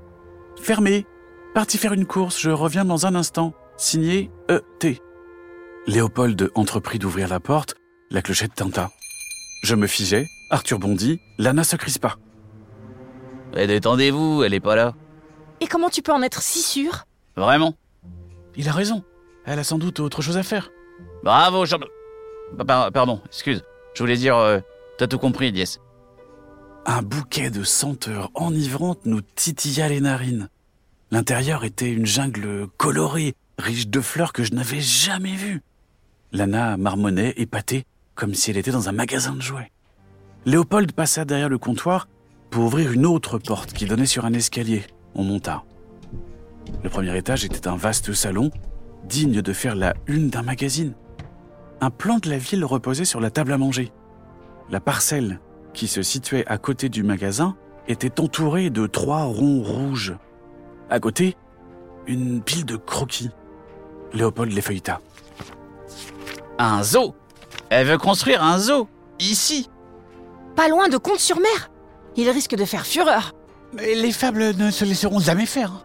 Fermé. 0.56 1.04
Parti 1.54 1.76
faire 1.76 1.92
une 1.92 2.06
course, 2.06 2.40
je 2.40 2.50
reviens 2.50 2.84
dans 2.84 3.06
un 3.06 3.14
instant. 3.14 3.52
Signé 3.76 4.30
E.T. 4.50 5.00
Léopold 5.86 6.50
entreprit 6.54 6.98
d'ouvrir 6.98 7.28
la 7.28 7.40
porte, 7.40 7.74
la 8.10 8.22
clochette 8.22 8.54
tinta. 8.54 8.90
Je 9.64 9.74
me 9.74 9.86
figeai, 9.86 10.26
Arthur 10.50 10.78
bondit, 10.78 11.20
Lana 11.38 11.64
se 11.64 11.76
crispa. 11.76 12.16
Et 13.56 13.66
détendez-vous, 13.66 14.42
elle 14.42 14.54
est 14.54 14.60
pas 14.60 14.76
là. 14.76 14.94
Et 15.60 15.66
comment 15.66 15.88
tu 15.90 16.02
peux 16.02 16.12
en 16.12 16.22
être 16.22 16.42
si 16.42 16.60
sûr? 16.60 17.04
Vraiment 17.36 17.74
Il 18.56 18.68
a 18.68 18.72
raison. 18.72 19.02
Elle 19.46 19.58
a 19.58 19.64
sans 19.64 19.78
doute 19.78 20.00
autre 20.00 20.22
chose 20.22 20.36
à 20.36 20.42
faire. 20.42 20.70
Bravo, 21.22 21.64
champ... 21.66 21.78
Par- 22.66 22.90
Pardon, 22.92 23.20
excuse. 23.26 23.62
Je 23.94 24.02
voulais 24.02 24.16
dire, 24.16 24.36
euh, 24.36 24.58
t'as 24.98 25.06
tout 25.06 25.18
compris, 25.18 25.52
Diès. 25.52 25.80
Un 26.86 27.02
bouquet 27.02 27.50
de 27.50 27.62
senteurs 27.62 28.30
enivrantes 28.34 29.06
nous 29.06 29.20
titilla 29.22 29.88
les 29.88 30.00
narines. 30.00 30.48
L'intérieur 31.10 31.64
était 31.64 31.90
une 31.90 32.06
jungle 32.06 32.66
colorée, 32.76 33.34
riche 33.58 33.88
de 33.88 34.00
fleurs 34.00 34.32
que 34.32 34.42
je 34.44 34.52
n'avais 34.52 34.80
jamais 34.80 35.34
vues. 35.34 35.62
Lana 36.32 36.76
marmonnait, 36.76 37.34
épatée, 37.36 37.84
comme 38.14 38.34
si 38.34 38.50
elle 38.50 38.56
était 38.56 38.72
dans 38.72 38.88
un 38.88 38.92
magasin 38.92 39.34
de 39.34 39.40
jouets. 39.42 39.70
Léopold 40.44 40.92
passa 40.92 41.24
derrière 41.24 41.48
le 41.48 41.58
comptoir 41.58 42.08
pour 42.54 42.66
ouvrir 42.66 42.92
une 42.92 43.04
autre 43.04 43.38
porte 43.38 43.72
qui 43.72 43.84
donnait 43.84 44.06
sur 44.06 44.24
un 44.24 44.32
escalier. 44.32 44.84
On 45.16 45.24
monta. 45.24 45.64
Le 46.84 46.88
premier 46.88 47.16
étage 47.18 47.44
était 47.44 47.66
un 47.66 47.74
vaste 47.74 48.12
salon, 48.12 48.52
digne 49.08 49.42
de 49.42 49.52
faire 49.52 49.74
la 49.74 49.94
une 50.06 50.30
d'un 50.30 50.42
magazine. 50.42 50.94
Un 51.80 51.90
plan 51.90 52.18
de 52.18 52.30
la 52.30 52.38
ville 52.38 52.64
reposait 52.64 53.04
sur 53.04 53.20
la 53.20 53.32
table 53.32 53.52
à 53.52 53.58
manger. 53.58 53.90
La 54.70 54.78
parcelle 54.78 55.40
qui 55.72 55.88
se 55.88 56.02
situait 56.02 56.46
à 56.46 56.56
côté 56.56 56.88
du 56.88 57.02
magasin 57.02 57.56
était 57.88 58.20
entourée 58.20 58.70
de 58.70 58.86
trois 58.86 59.24
ronds 59.24 59.64
rouges. 59.64 60.14
À 60.90 61.00
côté, 61.00 61.36
une 62.06 62.40
pile 62.40 62.66
de 62.66 62.76
croquis. 62.76 63.30
Léopold 64.12 64.52
les 64.52 64.62
feuilleta. 64.62 65.00
Un 66.58 66.84
zoo 66.84 67.16
Elle 67.70 67.88
veut 67.88 67.98
construire 67.98 68.44
un 68.44 68.58
zoo 68.60 68.86
Ici 69.18 69.68
Pas 70.54 70.68
loin 70.68 70.88
de 70.88 70.98
Comte-sur-Mer. 70.98 71.73
Il 72.16 72.28
risque 72.30 72.54
de 72.54 72.64
faire 72.64 72.86
fureur. 72.86 73.32
Mais 73.72 73.94
les 73.94 74.12
fables 74.12 74.54
ne 74.56 74.70
se 74.70 74.84
laisseront 74.84 75.18
jamais 75.20 75.46
faire. 75.46 75.84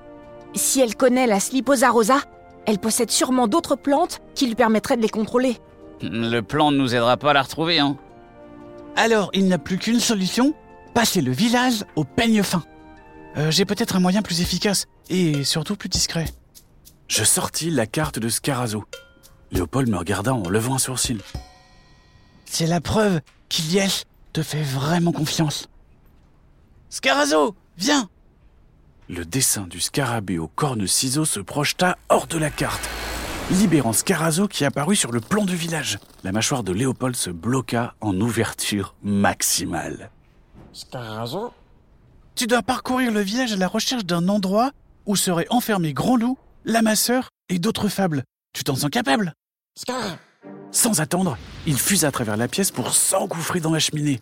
Si 0.55 0.79
elle 0.79 0.95
connaît 0.95 1.27
la 1.27 1.39
Sliposa 1.39 1.89
rosa, 1.89 2.19
elle 2.65 2.79
possède 2.79 3.09
sûrement 3.09 3.48
d'autres 3.48 3.75
plantes 3.75 4.21
qui 4.36 4.48
lui 4.48 4.55
permettraient 4.55 4.98
de 4.98 5.01
les 5.01 5.09
contrôler. 5.09 5.57
Le 6.01 6.41
plan 6.41 6.71
ne 6.71 6.77
nous 6.77 6.93
aidera 6.95 7.17
pas 7.17 7.31
à 7.31 7.33
la 7.33 7.41
retrouver, 7.41 7.79
hein. 7.79 7.98
Alors, 8.95 9.29
il 9.33 9.45
n'y 9.45 9.53
a 9.53 9.57
plus 9.57 9.77
qu'une 9.77 10.00
solution 10.00 10.53
passer 10.93 11.21
le 11.21 11.31
village 11.31 11.86
au 11.95 12.03
peigne 12.03 12.43
fin. 12.43 12.63
Euh, 13.38 13.51
J'ai 13.51 13.65
peut-être 13.65 13.95
un 13.95 14.00
moyen 14.00 14.21
plus 14.21 14.41
efficace 14.41 14.86
et 15.09 15.43
surtout 15.43 15.75
plus 15.75 15.89
discret. 15.89 16.25
Je 17.07 17.24
sortis 17.24 17.69
la 17.69 17.86
carte 17.88 18.19
de 18.19 18.29
Scarazo. 18.29 18.83
Léopold 19.51 19.89
me 19.89 19.98
regarda 19.98 20.33
en 20.33 20.48
levant 20.50 20.75
un 20.75 20.79
sourcil. 20.79 21.19
C'est 22.45 22.67
la 22.67 22.81
preuve 22.81 23.21
qu'Iliès 23.50 24.05
te 24.33 24.43
fait 24.43 24.62
vraiment 24.62 25.12
confiance. 25.12 25.69
Scarazo, 26.91 27.55
viens 27.77 28.10
Le 29.10 29.24
dessin 29.24 29.67
du 29.67 29.79
scarabée 29.79 30.39
aux 30.39 30.48
cornes 30.48 30.88
ciseaux 30.88 31.24
se 31.24 31.39
projeta 31.39 32.00
hors 32.10 32.25
de 32.25 32.39
la 32.39 32.50
carte, 32.50 32.89
libérant 33.51 33.93
Scarazo 33.93 34.48
qui 34.48 34.65
apparut 34.65 34.96
sur 34.96 35.12
le 35.12 35.22
plan 35.22 35.46
du 35.46 35.55
village. 35.55 36.00
La 36.24 36.31
mâchoire 36.31 36.63
de 36.63 36.72
Léopold 36.72 37.15
se 37.15 37.29
bloqua 37.29 37.93
en 38.01 38.19
ouverture 38.19 38.96
maximale. 39.03 40.10
Tu 42.34 42.48
dois 42.48 42.63
parcourir 42.63 43.12
le 43.12 43.22
village 43.22 43.53
à 43.53 43.58
la 43.58 43.67
recherche 43.67 44.05
d'un 44.05 44.27
endroit 44.27 44.72
où 45.05 45.15
seraient 45.15 45.48
enfermés 45.51 45.93
Grand 45.93 46.17
Loup, 46.17 46.39
l'amasseur 46.65 47.29
et 47.50 47.60
d'autres 47.60 47.88
fables. 47.88 48.24
Tu 48.53 48.63
t'en 48.63 48.75
sens 48.75 48.89
capable? 48.89 49.34
Sans 50.72 51.01
attendre, 51.01 51.38
il 51.67 51.77
fusa 51.77 52.08
à 52.08 52.12
travers 52.12 52.36
la 52.36 52.48
pièce 52.48 52.72
pour 52.72 52.93
s'engouffrer 52.93 53.60
dans 53.60 53.72
la 53.72 53.79
cheminée. 53.79 54.22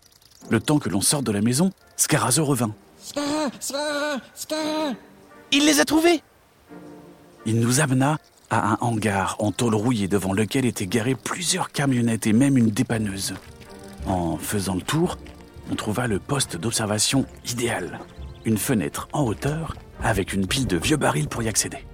Le 0.50 0.60
temps 0.60 0.78
que 0.78 0.90
l'on 0.90 1.00
sorte 1.00 1.24
de 1.24 1.32
la 1.32 1.40
maison, 1.40 1.72
Scarazo 1.98 2.44
revint. 2.44 2.70
Il 5.50 5.66
les 5.66 5.80
a 5.80 5.84
trouvés 5.84 6.22
Il 7.44 7.58
nous 7.58 7.80
amena 7.80 8.18
à 8.50 8.72
un 8.72 8.78
hangar 8.80 9.36
en 9.40 9.50
tôle 9.50 9.74
rouillée 9.74 10.06
devant 10.06 10.32
lequel 10.32 10.64
étaient 10.64 10.86
garées 10.86 11.16
plusieurs 11.16 11.72
camionnettes 11.72 12.28
et 12.28 12.32
même 12.32 12.56
une 12.56 12.70
dépanneuse. 12.70 13.34
En 14.06 14.36
faisant 14.36 14.76
le 14.76 14.80
tour, 14.80 15.18
on 15.70 15.74
trouva 15.74 16.06
le 16.06 16.20
poste 16.20 16.56
d'observation 16.56 17.26
idéal. 17.50 17.98
Une 18.44 18.58
fenêtre 18.58 19.08
en 19.12 19.24
hauteur 19.24 19.74
avec 20.00 20.32
une 20.32 20.46
pile 20.46 20.68
de 20.68 20.76
vieux 20.76 20.96
barils 20.96 21.28
pour 21.28 21.42
y 21.42 21.48
accéder. 21.48 21.84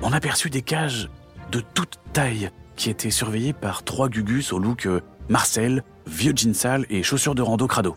On 0.00 0.12
aperçut 0.12 0.48
des 0.50 0.62
cages 0.62 1.10
de 1.50 1.60
toute 1.60 1.98
taille 2.12 2.50
qui 2.76 2.88
étaient 2.88 3.10
surveillées 3.10 3.52
par 3.52 3.82
trois 3.82 4.08
gugus 4.08 4.52
au 4.52 4.60
look 4.60 4.86
euh, 4.86 5.00
Marcel, 5.28 5.82
vieux 6.06 6.32
jean 6.36 6.54
sale 6.54 6.86
et 6.88 7.02
chaussures 7.02 7.34
de 7.34 7.42
rando 7.42 7.66
crado. 7.66 7.96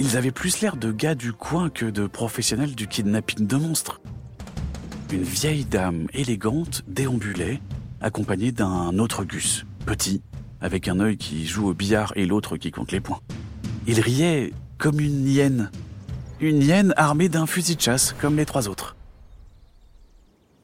Ils 0.00 0.16
avaient 0.16 0.32
plus 0.32 0.60
l'air 0.60 0.76
de 0.76 0.90
gars 0.90 1.14
du 1.14 1.32
coin 1.32 1.70
que 1.70 1.86
de 1.86 2.06
professionnels 2.08 2.74
du 2.74 2.88
kidnapping 2.88 3.46
de 3.46 3.56
monstres. 3.56 4.00
Une 5.12 5.22
vieille 5.22 5.64
dame 5.64 6.08
élégante 6.12 6.82
déambulait, 6.88 7.60
accompagnée 8.00 8.50
d'un 8.50 8.98
autre 8.98 9.24
gus, 9.24 9.64
petit, 9.86 10.20
avec 10.60 10.88
un 10.88 10.98
œil 10.98 11.16
qui 11.16 11.46
joue 11.46 11.68
au 11.68 11.74
billard 11.74 12.12
et 12.16 12.26
l'autre 12.26 12.56
qui 12.56 12.72
compte 12.72 12.90
les 12.90 13.00
points. 13.00 13.20
Il 13.86 14.00
riait 14.00 14.52
comme 14.78 14.98
une 14.98 15.28
hyène. 15.28 15.70
Une 16.40 16.60
hyène 16.60 16.92
armée 16.96 17.28
d'un 17.28 17.46
fusil 17.46 17.76
de 17.76 17.80
chasse, 17.80 18.14
comme 18.20 18.36
les 18.36 18.46
trois 18.46 18.68
autres. 18.68 18.96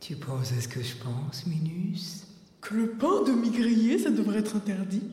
Tu 0.01 0.17
penses 0.17 0.53
à 0.53 0.61
ce 0.61 0.67
que 0.67 0.83
je 0.83 0.97
pense, 0.97 1.47
Minus? 1.47 2.27
Que 2.61 2.75
le 2.75 2.91
pain 2.91 3.23
demi-grillé, 3.25 3.99
ça 3.99 4.11
devrait 4.11 4.41
être 4.41 4.57
interdit 4.57 5.05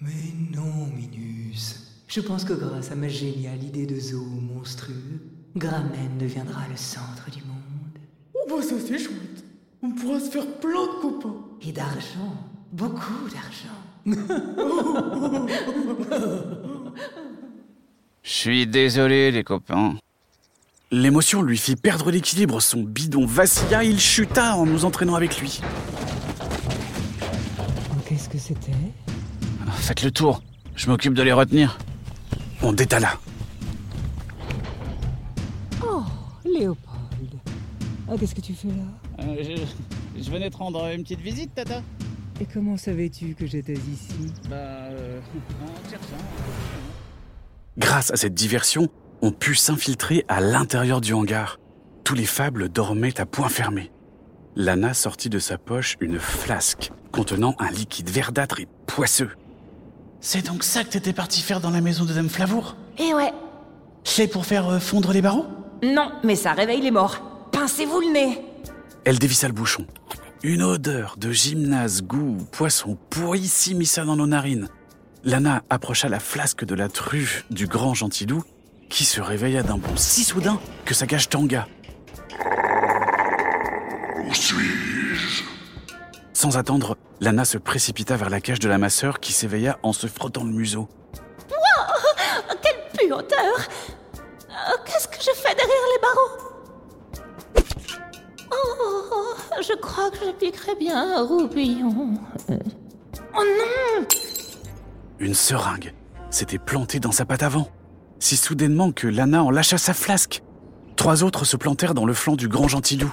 Mais 0.00 0.32
non, 0.54 0.86
Minus. 0.96 1.85
Je 2.08 2.20
pense 2.20 2.44
que 2.44 2.52
grâce 2.52 2.92
à 2.92 2.94
ma 2.94 3.08
géniale 3.08 3.62
idée 3.62 3.86
de 3.86 3.98
zoo 3.98 4.24
monstrueux, 4.24 5.20
Gramen 5.56 6.18
deviendra 6.18 6.60
le 6.70 6.76
centre 6.76 7.30
du 7.30 7.42
monde. 7.42 7.98
Oh 8.34 8.46
bah 8.48 8.62
ça 8.62 8.76
c'est 8.78 8.98
chouette. 8.98 9.44
On 9.82 9.90
pourra 9.90 10.20
se 10.20 10.30
faire 10.30 10.46
plein 10.58 10.86
de 10.86 11.00
copains. 11.02 11.34
Et 11.62 11.72
d'argent. 11.72 12.36
Beaucoup 12.72 13.28
d'argent. 13.28 13.74
Je 18.22 18.30
suis 18.30 18.66
désolé, 18.66 19.30
les 19.30 19.42
copains. 19.44 19.96
L'émotion 20.92 21.42
lui 21.42 21.58
fit 21.58 21.74
perdre 21.74 22.12
l'équilibre, 22.12 22.60
son 22.60 22.82
bidon 22.82 23.26
vacilla, 23.26 23.82
il 23.82 23.98
chuta 23.98 24.54
en 24.56 24.64
nous 24.64 24.84
entraînant 24.84 25.16
avec 25.16 25.40
lui. 25.40 25.60
Qu'est-ce 28.08 28.28
que 28.28 28.38
c'était? 28.38 28.72
Faites 29.72 30.02
le 30.02 30.12
tour, 30.12 30.42
je 30.76 30.88
m'occupe 30.88 31.14
de 31.14 31.22
les 31.22 31.32
retenir. 31.32 31.78
On 32.68 32.72
détala. 32.72 33.16
Oh, 35.84 36.02
Léopold. 36.44 37.38
Ah, 38.08 38.14
qu'est-ce 38.18 38.34
que 38.34 38.40
tu 38.40 38.54
fais 38.54 38.66
là? 38.66 39.22
Euh, 39.22 39.36
je, 39.38 40.20
je 40.20 40.30
venais 40.32 40.50
te 40.50 40.56
rendre 40.56 40.84
une 40.92 41.04
petite 41.04 41.20
visite, 41.20 41.54
Tata. 41.54 41.80
Et 42.40 42.44
comment 42.44 42.76
savais-tu 42.76 43.36
que 43.36 43.46
j'étais 43.46 43.74
ici? 43.74 44.32
Bah, 44.50 44.56
euh, 44.56 45.20
en 45.62 45.88
cherchant. 45.88 46.16
Grâce 47.78 48.10
à 48.10 48.16
cette 48.16 48.34
diversion, 48.34 48.88
on 49.22 49.30
put 49.30 49.54
s'infiltrer 49.54 50.24
à 50.26 50.40
l'intérieur 50.40 51.00
du 51.00 51.12
hangar. 51.12 51.60
Tous 52.02 52.16
les 52.16 52.26
fables 52.26 52.68
dormaient 52.68 53.20
à 53.20 53.26
point 53.26 53.48
fermé. 53.48 53.92
Lana 54.56 54.92
sortit 54.92 55.30
de 55.30 55.38
sa 55.38 55.56
poche 55.56 55.96
une 56.00 56.18
flasque 56.18 56.90
contenant 57.12 57.54
un 57.60 57.70
liquide 57.70 58.10
verdâtre 58.10 58.58
et 58.58 58.66
poisseux. 58.88 59.30
C'est 60.20 60.46
donc 60.46 60.64
ça 60.64 60.84
que 60.84 60.90
t'étais 60.90 61.12
parti 61.12 61.40
faire 61.42 61.60
dans 61.60 61.70
la 61.70 61.80
maison 61.80 62.04
de 62.04 62.12
Dame 62.12 62.28
Flavour 62.28 62.76
Et 62.98 63.14
ouais. 63.14 63.32
C'est 64.04 64.26
pour 64.26 64.46
faire 64.46 64.68
euh, 64.68 64.78
fondre 64.78 65.12
les 65.12 65.22
barreaux 65.22 65.46
Non, 65.82 66.12
mais 66.24 66.36
ça 66.36 66.52
réveille 66.52 66.80
les 66.80 66.90
morts. 66.90 67.48
Pincez-vous 67.52 68.00
le 68.00 68.12
nez. 68.12 68.40
Elle 69.04 69.18
dévissa 69.18 69.46
le 69.46 69.54
bouchon. 69.54 69.86
Une 70.42 70.62
odeur 70.62 71.16
de 71.18 71.32
gymnase, 71.32 72.02
goût, 72.02 72.38
poisson 72.52 72.96
pourri 73.10 73.46
s'immisça 73.46 74.04
dans 74.04 74.16
nos 74.16 74.26
narines. 74.26 74.68
Lana 75.24 75.62
approcha 75.70 76.08
la 76.08 76.20
flasque 76.20 76.64
de 76.64 76.74
la 76.74 76.88
truffe 76.88 77.44
du 77.50 77.66
grand 77.66 77.94
gentilou, 77.94 78.44
qui 78.88 79.04
se 79.04 79.20
réveilla 79.20 79.62
d'un 79.62 79.78
bond 79.78 79.96
si 79.96 80.22
soudain 80.22 80.60
que 80.84 80.94
sa 80.94 81.06
cage 81.06 81.28
tangua. 81.28 81.66
Où 84.28 84.34
suis-je? 84.34 85.42
Sans 86.32 86.56
attendre, 86.56 86.96
Lana 87.20 87.44
se 87.44 87.58
précipita 87.58 88.16
vers 88.16 88.30
la 88.30 88.40
cage 88.40 88.58
de 88.58 88.68
la 88.68 88.78
masseur 88.78 89.20
qui 89.20 89.32
s'éveilla 89.32 89.78
en 89.82 89.92
se 89.92 90.06
frottant 90.06 90.44
le 90.44 90.52
museau. 90.52 90.88
Quelle 92.62 93.08
puanteur 93.08 93.56
Euh, 94.50 94.76
Qu'est-ce 94.84 95.08
que 95.08 95.16
je 95.20 95.30
fais 95.34 95.54
derrière 95.54 95.86
les 95.94 96.00
barreaux? 96.02 96.42
Oh, 98.52 99.34
je 99.60 99.74
crois 99.76 100.10
que 100.10 100.18
je 100.26 100.30
piquerais 100.32 100.74
bien 100.76 101.16
un 101.18 101.22
roupillon. 101.26 102.14
Oh 102.50 103.42
non 103.42 104.06
Une 105.18 105.34
seringue 105.34 105.92
s'était 106.30 106.58
plantée 106.58 107.00
dans 107.00 107.12
sa 107.12 107.24
patte 107.24 107.42
avant, 107.42 107.68
si 108.18 108.36
soudainement 108.36 108.92
que 108.92 109.06
Lana 109.06 109.42
en 109.42 109.50
lâcha 109.50 109.78
sa 109.78 109.94
flasque. 109.94 110.42
Trois 110.96 111.22
autres 111.22 111.44
se 111.44 111.56
plantèrent 111.56 111.94
dans 111.94 112.06
le 112.06 112.14
flanc 112.14 112.36
du 112.36 112.48
grand 112.48 112.68
gentilou. 112.68 113.10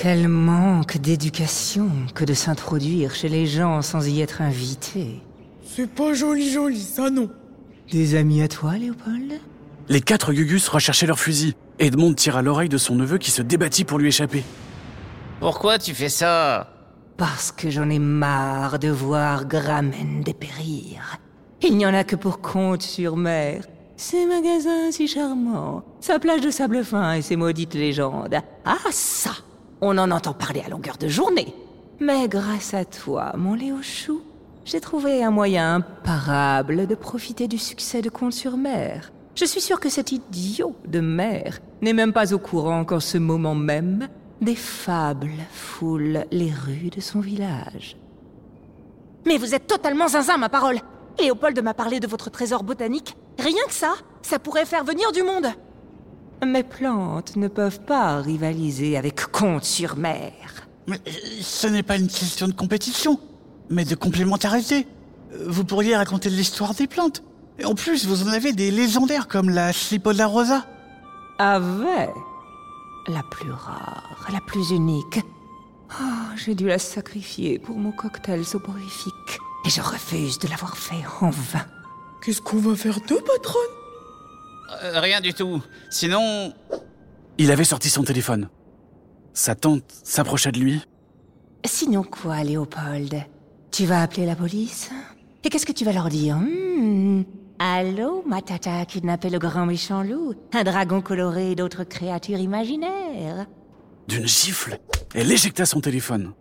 Quel 0.00 0.28
manque 0.28 0.98
d'éducation 0.98 1.90
que 2.14 2.24
de 2.24 2.32
s'introduire 2.32 3.16
chez 3.16 3.28
les 3.28 3.46
gens 3.46 3.82
sans 3.82 4.06
y 4.06 4.20
être 4.20 4.42
invité. 4.42 5.20
C'est 5.66 5.90
pas 5.90 6.14
joli 6.14 6.52
joli, 6.52 6.80
ça 6.80 7.10
non. 7.10 7.28
Des 7.90 8.14
amis 8.14 8.40
à 8.40 8.46
toi, 8.46 8.78
Léopold? 8.78 9.40
Les 9.88 10.00
quatre 10.00 10.32
Gugus 10.32 10.68
recherchaient 10.68 11.08
leurs 11.08 11.18
fusils. 11.18 11.54
Edmond 11.80 12.14
tira 12.14 12.42
l'oreille 12.42 12.68
de 12.68 12.78
son 12.78 12.94
neveu 12.94 13.18
qui 13.18 13.32
se 13.32 13.42
débattit 13.42 13.82
pour 13.82 13.98
lui 13.98 14.06
échapper. 14.06 14.44
Pourquoi 15.40 15.78
tu 15.80 15.92
fais 15.94 16.08
ça? 16.08 16.72
Parce 17.16 17.50
que 17.50 17.68
j'en 17.68 17.90
ai 17.90 17.98
marre 17.98 18.78
de 18.78 18.90
voir 18.90 19.46
Gramen 19.46 20.22
dépérir. 20.22 21.18
Il 21.60 21.76
n'y 21.76 21.86
en 21.86 21.92
a 21.94 22.04
que 22.04 22.14
pour 22.14 22.40
compte 22.40 22.82
sur 22.82 23.16
mer. 23.16 23.64
Ces 23.96 24.26
magasins 24.26 24.92
si 24.92 25.08
charmants, 25.08 25.82
sa 26.00 26.20
plage 26.20 26.42
de 26.42 26.52
sable 26.52 26.84
fin 26.84 27.14
et 27.14 27.22
ses 27.22 27.34
maudites 27.34 27.74
légendes. 27.74 28.36
Ah 28.64 28.76
ça 28.92 29.32
On 29.80 29.96
en 29.96 30.10
entend 30.10 30.32
parler 30.32 30.62
à 30.64 30.68
longueur 30.68 30.96
de 30.96 31.08
journée. 31.08 31.54
Mais 32.00 32.28
grâce 32.28 32.74
à 32.74 32.84
toi, 32.84 33.32
mon 33.36 33.54
Léo 33.54 33.76
Chou, 33.82 34.22
j'ai 34.64 34.80
trouvé 34.80 35.22
un 35.22 35.30
moyen 35.30 35.76
imparable 35.76 36.86
de 36.86 36.94
profiter 36.94 37.46
du 37.46 37.58
succès 37.58 38.02
de 38.02 38.08
Conte 38.10 38.32
sur 38.32 38.56
mer. 38.56 39.12
Je 39.34 39.44
suis 39.44 39.60
sûre 39.60 39.78
que 39.78 39.88
cet 39.88 40.10
idiot 40.10 40.74
de 40.86 41.00
mer 41.00 41.60
n'est 41.80 41.92
même 41.92 42.12
pas 42.12 42.34
au 42.34 42.38
courant 42.38 42.84
qu'en 42.84 42.98
ce 42.98 43.18
moment 43.18 43.54
même, 43.54 44.08
des 44.40 44.56
fables 44.56 45.30
foulent 45.52 46.24
les 46.32 46.52
rues 46.52 46.90
de 46.90 47.00
son 47.00 47.20
village. 47.20 47.96
Mais 49.26 49.38
vous 49.38 49.54
êtes 49.54 49.66
totalement 49.68 50.08
zinzin, 50.08 50.38
ma 50.38 50.48
parole 50.48 50.78
Léopold 51.20 51.60
m'a 51.62 51.74
parlé 51.74 52.00
de 52.00 52.06
votre 52.06 52.30
trésor 52.30 52.62
botanique. 52.62 53.16
Rien 53.38 53.64
que 53.66 53.74
ça, 53.74 53.94
ça 54.22 54.38
pourrait 54.38 54.66
faire 54.66 54.84
venir 54.84 55.10
du 55.12 55.22
monde. 55.22 55.46
Mes 56.46 56.62
plantes 56.62 57.36
ne 57.36 57.48
peuvent 57.48 57.80
pas 57.80 58.20
rivaliser 58.20 58.96
avec 58.96 59.26
Conte 59.32 59.64
sur 59.64 59.96
mer. 59.96 60.32
Mais 60.86 60.96
euh, 61.06 61.10
ce 61.42 61.66
n'est 61.66 61.82
pas 61.82 61.96
une 61.96 62.08
question 62.08 62.46
de 62.48 62.52
compétition, 62.52 63.18
mais 63.70 63.84
de 63.84 63.94
complémentarité. 63.94 64.86
Euh, 65.32 65.46
Vous 65.48 65.64
pourriez 65.64 65.96
raconter 65.96 66.30
l'histoire 66.30 66.74
des 66.74 66.86
plantes. 66.86 67.22
Et 67.58 67.64
en 67.64 67.74
plus, 67.74 68.06
vous 68.06 68.22
en 68.22 68.28
avez 68.32 68.52
des 68.52 68.70
légendaires 68.70 69.26
comme 69.26 69.50
la 69.50 69.72
Slipola 69.72 70.26
rosa. 70.26 70.64
Avec 71.38 72.10
la 73.08 73.22
plus 73.30 73.50
rare, 73.50 74.26
la 74.32 74.40
plus 74.40 74.70
unique. 74.70 75.20
Oh, 76.00 76.04
j'ai 76.36 76.54
dû 76.54 76.66
la 76.68 76.78
sacrifier 76.78 77.58
pour 77.58 77.76
mon 77.76 77.90
cocktail 77.90 78.44
soporifique. 78.44 79.38
Et 79.66 79.70
je 79.70 79.80
refuse 79.80 80.38
de 80.38 80.48
l'avoir 80.48 80.76
fait 80.76 81.04
en 81.20 81.30
vain. 81.30 81.64
Qu'est-ce 82.22 82.40
qu'on 82.40 82.58
va 82.58 82.76
faire 82.76 83.00
de 83.00 83.14
patronne? 83.14 83.77
Euh, 84.82 85.00
Rien 85.00 85.20
du 85.20 85.32
tout. 85.34 85.62
Sinon, 85.90 86.52
Il 87.38 87.50
avait 87.50 87.64
sorti 87.64 87.88
son 87.88 88.02
téléphone. 88.02 88.48
Sa 89.32 89.54
tante 89.54 89.84
s'approcha 90.02 90.50
de 90.50 90.58
lui. 90.58 90.82
Sinon 91.64 92.02
quoi, 92.02 92.42
Léopold? 92.42 93.14
Tu 93.70 93.86
vas 93.86 94.02
appeler 94.02 94.26
la 94.26 94.34
police? 94.34 94.90
Et 95.44 95.50
qu'est-ce 95.50 95.66
que 95.66 95.72
tu 95.72 95.84
vas 95.84 95.92
leur 95.92 96.08
dire? 96.08 96.36
Hmm? 96.36 97.22
Allô, 97.60 98.22
ma 98.26 98.40
tata 98.42 98.78
a 98.80 98.84
kidnappé 98.86 99.30
le 99.30 99.38
grand 99.38 99.66
méchant 99.66 100.02
loup, 100.02 100.34
un 100.52 100.62
dragon 100.64 101.00
coloré 101.00 101.52
et 101.52 101.54
d'autres 101.56 101.84
créatures 101.84 102.38
imaginaires. 102.38 103.46
D'une 104.06 104.26
gifle, 104.26 104.78
elle 105.14 105.30
éjecta 105.30 105.66
son 105.66 105.80
téléphone. 105.80 106.32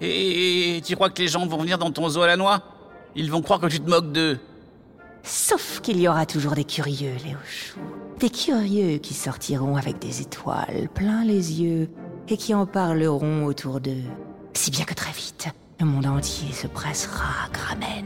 et 0.00 0.80
tu 0.84 0.94
crois 0.96 1.10
que 1.10 1.20
les 1.22 1.28
gens 1.28 1.46
vont 1.46 1.58
venir 1.58 1.78
dans 1.78 1.90
ton 1.90 2.08
zoo 2.08 2.22
à 2.22 2.26
la 2.28 2.36
noix? 2.36 2.62
Ils 3.14 3.30
vont 3.30 3.42
croire 3.42 3.60
que 3.60 3.66
tu 3.66 3.78
te 3.80 3.88
moques 3.88 4.12
d'eux. 4.12 4.38
Sauf 5.22 5.80
qu'il 5.80 6.00
y 6.00 6.08
aura 6.08 6.26
toujours 6.26 6.54
des 6.54 6.64
curieux, 6.64 7.14
Léo 7.24 7.38
Chou. 7.46 7.78
Des 8.18 8.30
curieux 8.30 8.98
qui 8.98 9.14
sortiront 9.14 9.76
avec 9.76 9.98
des 9.98 10.20
étoiles 10.20 10.88
plein 10.94 11.24
les 11.24 11.60
yeux 11.60 11.88
et 12.28 12.36
qui 12.36 12.54
en 12.54 12.66
parleront 12.66 13.44
autour 13.44 13.80
d'eux. 13.80 14.04
Si 14.54 14.70
bien 14.70 14.84
que 14.84 14.94
très 14.94 15.12
vite, 15.12 15.48
le 15.80 15.86
monde 15.86 16.06
entier 16.06 16.52
se 16.52 16.66
pressera 16.66 17.46
à 17.46 17.48
Gramen. 17.52 18.04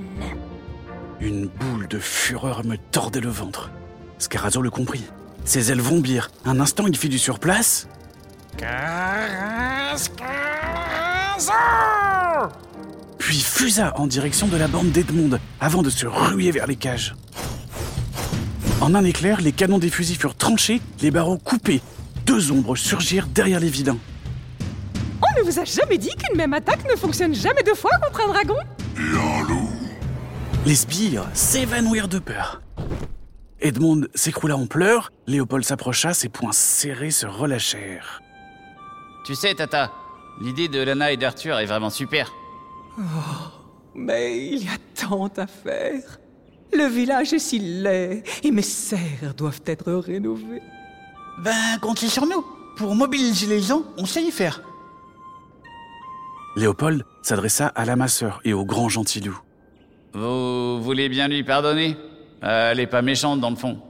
Une 1.21 1.47
boule 1.47 1.89
de 1.89 1.99
fureur 1.99 2.65
me 2.65 2.77
tordait 2.77 3.21
le 3.21 3.29
ventre. 3.29 3.71
Scarazo 4.19 4.63
le 4.63 4.71
comprit. 4.71 5.05
Ses 5.45 5.71
ailes 5.71 5.81
vomblirent. 5.81 6.31
Un 6.45 6.61
instant, 6.61 6.87
il 6.87 6.97
fit 6.97 7.09
du 7.09 7.19
surplace. 7.19 7.89
Puis 13.19 13.41
fusa 13.41 13.93
en 13.97 14.07
direction 14.07 14.47
de 14.47 14.57
la 14.57 14.69
bande 14.69 14.91
d'Edmond 14.91 15.39
avant 15.61 15.83
de 15.83 15.91
se 15.91 16.07
ruer 16.07 16.51
vers 16.51 16.67
les 16.67 16.77
cages. 16.77 17.15
En 18.81 18.95
un 18.95 19.05
éclair, 19.05 19.41
les 19.41 19.53
canons 19.53 19.79
des 19.79 19.91
fusils 19.91 20.19
furent 20.19 20.35
tranchés, 20.35 20.81
les 21.01 21.11
barreaux 21.11 21.39
coupés. 21.39 21.81
Deux 22.27 22.53
ombres 22.53 22.77
surgirent 22.77 23.27
derrière 23.27 23.61
les 23.61 23.71
vilains. 23.71 23.99
On 25.23 25.41
ne 25.41 25.45
vous 25.45 25.59
a 25.59 25.65
jamais 25.65 25.99
dit 25.99 26.15
qu'une 26.15 26.37
même 26.37 26.53
attaque 26.53 26.89
ne 26.91 26.97
fonctionne 26.97 27.35
jamais 27.35 27.63
deux 27.63 27.75
fois 27.75 27.93
contre 28.03 28.21
un 28.21 28.33
dragon 28.33 28.57
Les 30.67 30.75
sbires 30.75 31.27
s'évanouirent 31.33 32.09
de 32.09 32.19
peur. 32.19 32.61
Edmond 33.61 34.03
s'écroula 34.15 34.57
en 34.57 34.67
pleurs, 34.67 35.11
Léopold 35.27 35.65
s'approcha, 35.65 36.13
ses 36.13 36.29
poings 36.29 36.53
serrés 36.53 37.11
se 37.11 37.27
relâchèrent. 37.27 38.21
Tu 39.25 39.35
sais, 39.35 39.55
Tata, 39.55 39.91
l'idée 40.41 40.69
de 40.69 40.81
Lana 40.81 41.13
et 41.13 41.17
d'Arthur 41.17 41.59
est 41.59 41.67
vraiment 41.67 41.91
super. 41.91 42.31
Mais 43.95 44.47
il 44.49 44.65
y 44.65 44.69
a 44.69 44.79
tant 44.95 45.29
à 45.37 45.47
faire. 45.47 46.19
Le 46.73 46.85
village 46.87 47.33
est 47.33 47.39
si 47.39 47.59
laid 47.59 48.23
et 48.43 48.51
mes 48.51 48.63
serres 48.63 49.35
doivent 49.37 49.63
être 49.67 49.93
rénovées. 49.93 50.63
Ben, 51.43 51.79
comptez 51.81 52.09
sur 52.09 52.27
nous. 52.27 52.45
Pour 52.77 52.95
mobiliser 52.95 53.47
les 53.47 53.61
gens, 53.61 53.83
on 53.97 54.05
sait 54.05 54.23
y 54.23 54.31
faire. 54.31 54.63
Léopold 56.57 57.05
s'adressa 57.23 57.69
à 57.69 57.85
la 57.85 57.97
masseur 57.97 58.41
et 58.45 58.53
au 58.53 58.65
grand 58.65 58.89
gentilou. 58.89 59.39
Vous 60.13 60.83
voulez 60.83 61.09
bien 61.09 61.29
lui 61.29 61.45
pardonner? 61.45 61.97
Elle 62.43 62.81
est 62.81 62.87
pas 62.87 63.03
méchante 63.03 63.41
dans 63.41 63.51
le 63.51 63.57
fond. 63.57 63.81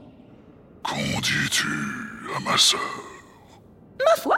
Qu'en 0.83 0.95
dis-tu 1.21 1.67
à 2.35 2.39
ma 2.41 2.57
sœur 2.57 2.79
Ma 3.99 4.21
foi, 4.21 4.37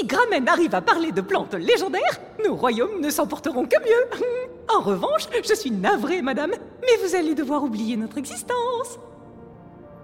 si 0.00 0.06
Gramen 0.06 0.48
arrive 0.48 0.74
à 0.74 0.80
parler 0.80 1.12
de 1.12 1.20
plantes 1.20 1.54
légendaires, 1.54 2.20
nos 2.44 2.54
royaumes 2.54 3.00
ne 3.00 3.10
s'en 3.10 3.26
porteront 3.26 3.66
que 3.66 3.78
mieux. 3.80 4.24
En 4.72 4.82
revanche, 4.82 5.24
je 5.42 5.52
suis 5.52 5.72
navrée, 5.72 6.22
madame, 6.22 6.52
mais 6.82 7.04
vous 7.04 7.16
allez 7.16 7.34
devoir 7.34 7.64
oublier 7.64 7.96
notre 7.96 8.18
existence. 8.18 9.00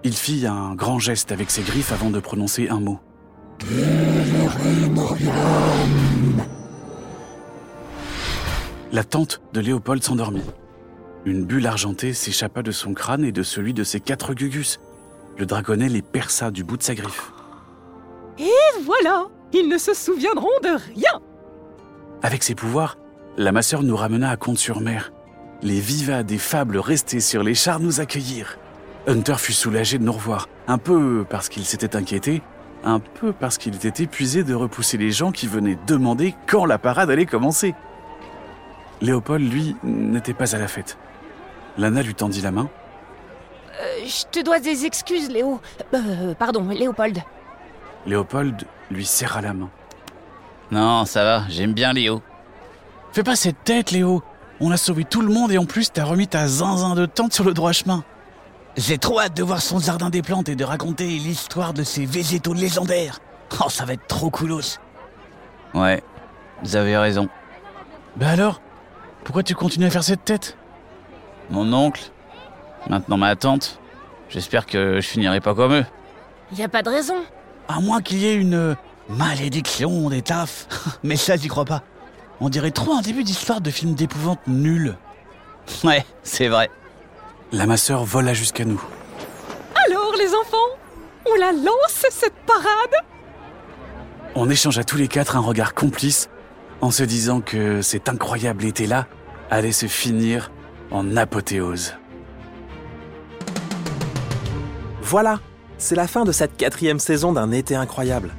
Il 0.03 0.13
fit 0.13 0.45
un 0.45 0.75
grand 0.75 0.99
geste 0.99 1.31
avec 1.31 1.49
ses 1.49 1.61
griffes 1.61 1.93
avant 1.93 2.09
de 2.09 2.19
prononcer 2.19 2.67
un 2.67 2.81
mot. 2.81 2.99
La 8.91 9.05
tante 9.05 9.39
de 9.53 9.61
Léopold 9.61 10.03
s'endormit. 10.03 10.43
Une 11.23 11.45
bulle 11.45 11.65
argentée 11.65 12.11
s'échappa 12.11 12.61
de 12.61 12.71
son 12.71 12.93
crâne 12.93 13.23
et 13.23 13.31
de 13.31 13.43
celui 13.43 13.73
de 13.73 13.85
ses 13.85 14.01
quatre 14.01 14.33
gugus. 14.33 14.81
Le 15.37 15.45
dragonnet 15.45 15.87
les 15.87 16.01
perça 16.01 16.51
du 16.51 16.65
bout 16.65 16.75
de 16.75 16.83
sa 16.83 16.93
griffe. 16.93 17.31
Et 18.37 18.51
voilà, 18.83 19.27
ils 19.53 19.67
ne 19.67 19.77
se 19.77 19.93
souviendront 19.93 20.47
de 20.63 20.69
rien. 20.93 21.21
Avec 22.21 22.43
ses 22.43 22.55
pouvoirs, 22.55 22.97
la 23.37 23.51
masseur 23.51 23.83
nous 23.83 23.95
ramena 23.95 24.29
à 24.29 24.37
Comte-sur-Mer. 24.37 25.11
Les 25.61 25.79
vivats 25.79 26.23
des 26.23 26.37
fables 26.37 26.77
restés 26.77 27.19
sur 27.19 27.43
les 27.43 27.55
chars 27.55 27.79
nous 27.79 27.99
accueillirent. 27.99 28.57
Hunter 29.07 29.35
fut 29.37 29.53
soulagé 29.53 29.97
de 29.97 30.03
nous 30.03 30.11
revoir, 30.11 30.49
un 30.67 30.77
peu 30.77 31.25
parce 31.29 31.49
qu'il 31.49 31.65
s'était 31.65 31.95
inquiété, 31.95 32.41
un 32.83 32.99
peu 32.99 33.31
parce 33.31 33.57
qu'il 33.57 33.75
était 33.75 34.03
épuisé 34.03 34.43
de 34.43 34.53
repousser 34.53 34.97
les 34.97 35.11
gens 35.11 35.31
qui 35.31 35.47
venaient 35.47 35.77
demander 35.87 36.35
quand 36.47 36.65
la 36.65 36.77
parade 36.77 37.09
allait 37.09 37.25
commencer. 37.25 37.73
Léopold, 39.01 39.51
lui, 39.51 39.75
n'était 39.83 40.33
pas 40.33 40.55
à 40.55 40.59
la 40.59 40.67
fête. 40.67 40.97
Lana 41.77 42.01
lui 42.01 42.15
tendit 42.15 42.41
la 42.41 42.51
main. 42.51 42.69
Euh, 43.79 44.05
je 44.05 44.25
te 44.31 44.43
dois 44.43 44.59
des 44.59 44.85
excuses, 44.85 45.29
Léo. 45.29 45.61
Euh, 45.93 46.33
pardon, 46.33 46.67
Léopold. 46.69 47.19
Léopold 48.07 48.63
lui 48.89 49.05
serra 49.05 49.41
la 49.41 49.53
main. 49.53 49.69
Non, 50.71 51.05
ça 51.05 51.23
va, 51.23 51.43
j'aime 51.49 51.73
bien 51.73 51.93
Léo. 51.93 52.21
Fais 53.11 53.23
pas 53.23 53.35
cette 53.35 53.63
tête, 53.63 53.91
Léo. 53.91 54.23
On 54.59 54.71
a 54.71 54.77
sauvé 54.77 55.03
tout 55.03 55.21
le 55.21 55.31
monde 55.31 55.51
et 55.51 55.57
en 55.57 55.65
plus 55.65 55.91
t'as 55.91 56.05
remis 56.05 56.27
ta 56.27 56.47
zinzin 56.47 56.95
de 56.95 57.05
tente 57.05 57.33
sur 57.33 57.43
le 57.43 57.53
droit 57.53 57.73
chemin. 57.73 58.03
J'ai 58.75 58.97
trop 58.97 59.19
hâte 59.19 59.35
de 59.35 59.43
voir 59.43 59.61
son 59.61 59.79
jardin 59.79 60.09
des 60.09 60.21
plantes 60.21 60.49
et 60.49 60.55
de 60.55 60.63
raconter 60.63 61.05
l'histoire 61.05 61.73
de 61.73 61.83
ces 61.83 62.05
végétaux 62.05 62.53
légendaires. 62.53 63.19
Oh, 63.59 63.69
ça 63.69 63.85
va 63.85 63.93
être 63.93 64.07
trop 64.07 64.29
coolos. 64.29 64.79
Ouais, 65.73 66.01
vous 66.63 66.75
avez 66.75 66.97
raison. 66.97 67.27
Bah 68.15 68.29
alors 68.29 68.61
Pourquoi 69.23 69.43
tu 69.43 69.53
continues 69.53 69.85
à 69.85 69.89
faire 69.89 70.03
cette 70.03 70.25
tête? 70.25 70.57
Mon 71.49 71.71
oncle, 71.73 72.11
maintenant 72.89 73.17
ma 73.17 73.35
tante, 73.35 73.79
j'espère 74.29 74.65
que 74.65 74.99
je 75.01 75.07
finirai 75.07 75.39
pas 75.39 75.53
comme 75.53 75.73
eux. 75.73 75.85
Y 76.55 76.63
a 76.63 76.69
pas 76.69 76.81
de 76.81 76.89
raison. 76.89 77.15
À 77.67 77.79
moins 77.79 78.01
qu'il 78.01 78.19
y 78.19 78.27
ait 78.27 78.35
une 78.35 78.53
euh, 78.53 78.75
malédiction 79.09 80.09
des 80.09 80.21
tafs. 80.21 80.67
Mais 81.03 81.15
ça, 81.15 81.35
j'y 81.35 81.47
crois 81.47 81.65
pas. 81.65 81.83
On 82.39 82.49
dirait 82.49 82.71
trop 82.71 82.93
un 82.93 83.01
début 83.01 83.23
d'histoire 83.23 83.61
de 83.61 83.71
film 83.71 83.93
d'épouvante 83.93 84.39
nul. 84.47 84.95
Ouais, 85.83 86.05
c'est 86.23 86.47
vrai. 86.47 86.69
La 87.51 87.65
masseur 87.65 88.05
vola 88.05 88.33
jusqu'à 88.33 88.63
nous. 88.63 88.81
Alors, 89.85 90.13
les 90.17 90.29
enfants, 90.29 90.77
on 91.25 91.35
la 91.35 91.51
lance, 91.51 92.05
cette 92.09 92.35
parade? 92.45 93.03
On 94.35 94.49
échangea 94.49 94.85
tous 94.85 94.95
les 94.95 95.09
quatre 95.09 95.35
un 95.35 95.41
regard 95.41 95.73
complice 95.73 96.29
en 96.79 96.91
se 96.91 97.03
disant 97.03 97.41
que 97.41 97.81
cet 97.81 98.07
incroyable 98.07 98.63
été-là 98.63 99.07
allait 99.49 99.73
se 99.73 99.87
finir 99.87 100.51
en 100.91 101.17
apothéose. 101.17 101.95
Voilà, 105.01 105.39
c'est 105.77 105.95
la 105.95 106.07
fin 106.07 106.25
de 106.25 106.31
cette 106.31 106.57
quatrième 106.57 106.99
saison 106.99 107.31
d'un 107.33 107.51
été 107.51 107.75
incroyable. 107.75 108.33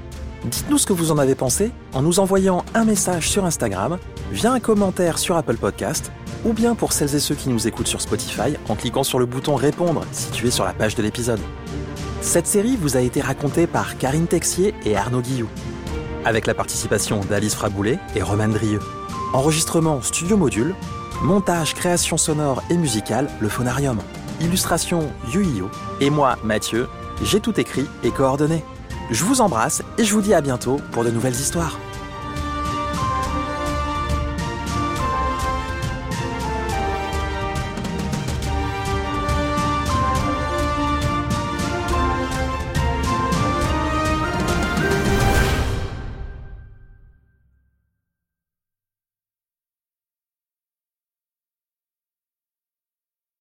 Dites-nous 0.44 0.78
ce 0.78 0.86
que 0.86 0.92
vous 0.92 1.10
en 1.10 1.18
avez 1.18 1.34
pensé 1.34 1.72
en 1.92 2.02
nous 2.02 2.20
envoyant 2.20 2.64
un 2.74 2.84
message 2.84 3.28
sur 3.28 3.44
Instagram, 3.44 3.98
via 4.32 4.52
un 4.52 4.60
commentaire 4.60 5.18
sur 5.18 5.36
Apple 5.36 5.56
Podcast, 5.56 6.12
ou 6.44 6.52
bien 6.52 6.74
pour 6.74 6.92
celles 6.92 7.14
et 7.14 7.20
ceux 7.20 7.34
qui 7.34 7.48
nous 7.48 7.66
écoutent 7.66 7.88
sur 7.88 8.00
Spotify 8.00 8.56
en 8.68 8.76
cliquant 8.76 9.02
sur 9.02 9.18
le 9.18 9.26
bouton 9.26 9.56
Répondre 9.56 10.04
situé 10.12 10.50
sur 10.50 10.64
la 10.64 10.72
page 10.72 10.94
de 10.94 11.02
l'épisode. 11.02 11.40
Cette 12.20 12.46
série 12.46 12.76
vous 12.76 12.96
a 12.96 13.00
été 13.00 13.20
racontée 13.20 13.66
par 13.66 13.98
Karine 13.98 14.26
Texier 14.26 14.74
et 14.84 14.96
Arnaud 14.96 15.22
Guillou, 15.22 15.48
avec 16.24 16.46
la 16.46 16.54
participation 16.54 17.20
d'Alice 17.20 17.54
Fraboulet 17.54 17.98
et 18.14 18.22
Roman 18.22 18.48
Drieux. 18.48 18.80
Enregistrement 19.32 20.00
Studio 20.02 20.36
Module, 20.36 20.74
montage, 21.22 21.74
création 21.74 22.16
sonore 22.16 22.62
et 22.70 22.76
musicale, 22.76 23.28
le 23.40 23.48
Phonarium. 23.48 23.98
Illustration 24.40 25.10
Yuio, 25.32 25.68
et 26.00 26.10
moi, 26.10 26.36
Mathieu, 26.44 26.86
j'ai 27.22 27.40
tout 27.40 27.58
écrit 27.58 27.86
et 28.02 28.10
coordonné. 28.10 28.64
Je 29.10 29.24
vous 29.24 29.40
embrasse 29.40 29.82
et 29.96 30.04
je 30.04 30.12
vous 30.12 30.20
dis 30.20 30.34
à 30.34 30.40
bientôt 30.40 30.80
pour 30.92 31.04
de 31.04 31.10
nouvelles 31.10 31.32
histoires. 31.32 31.78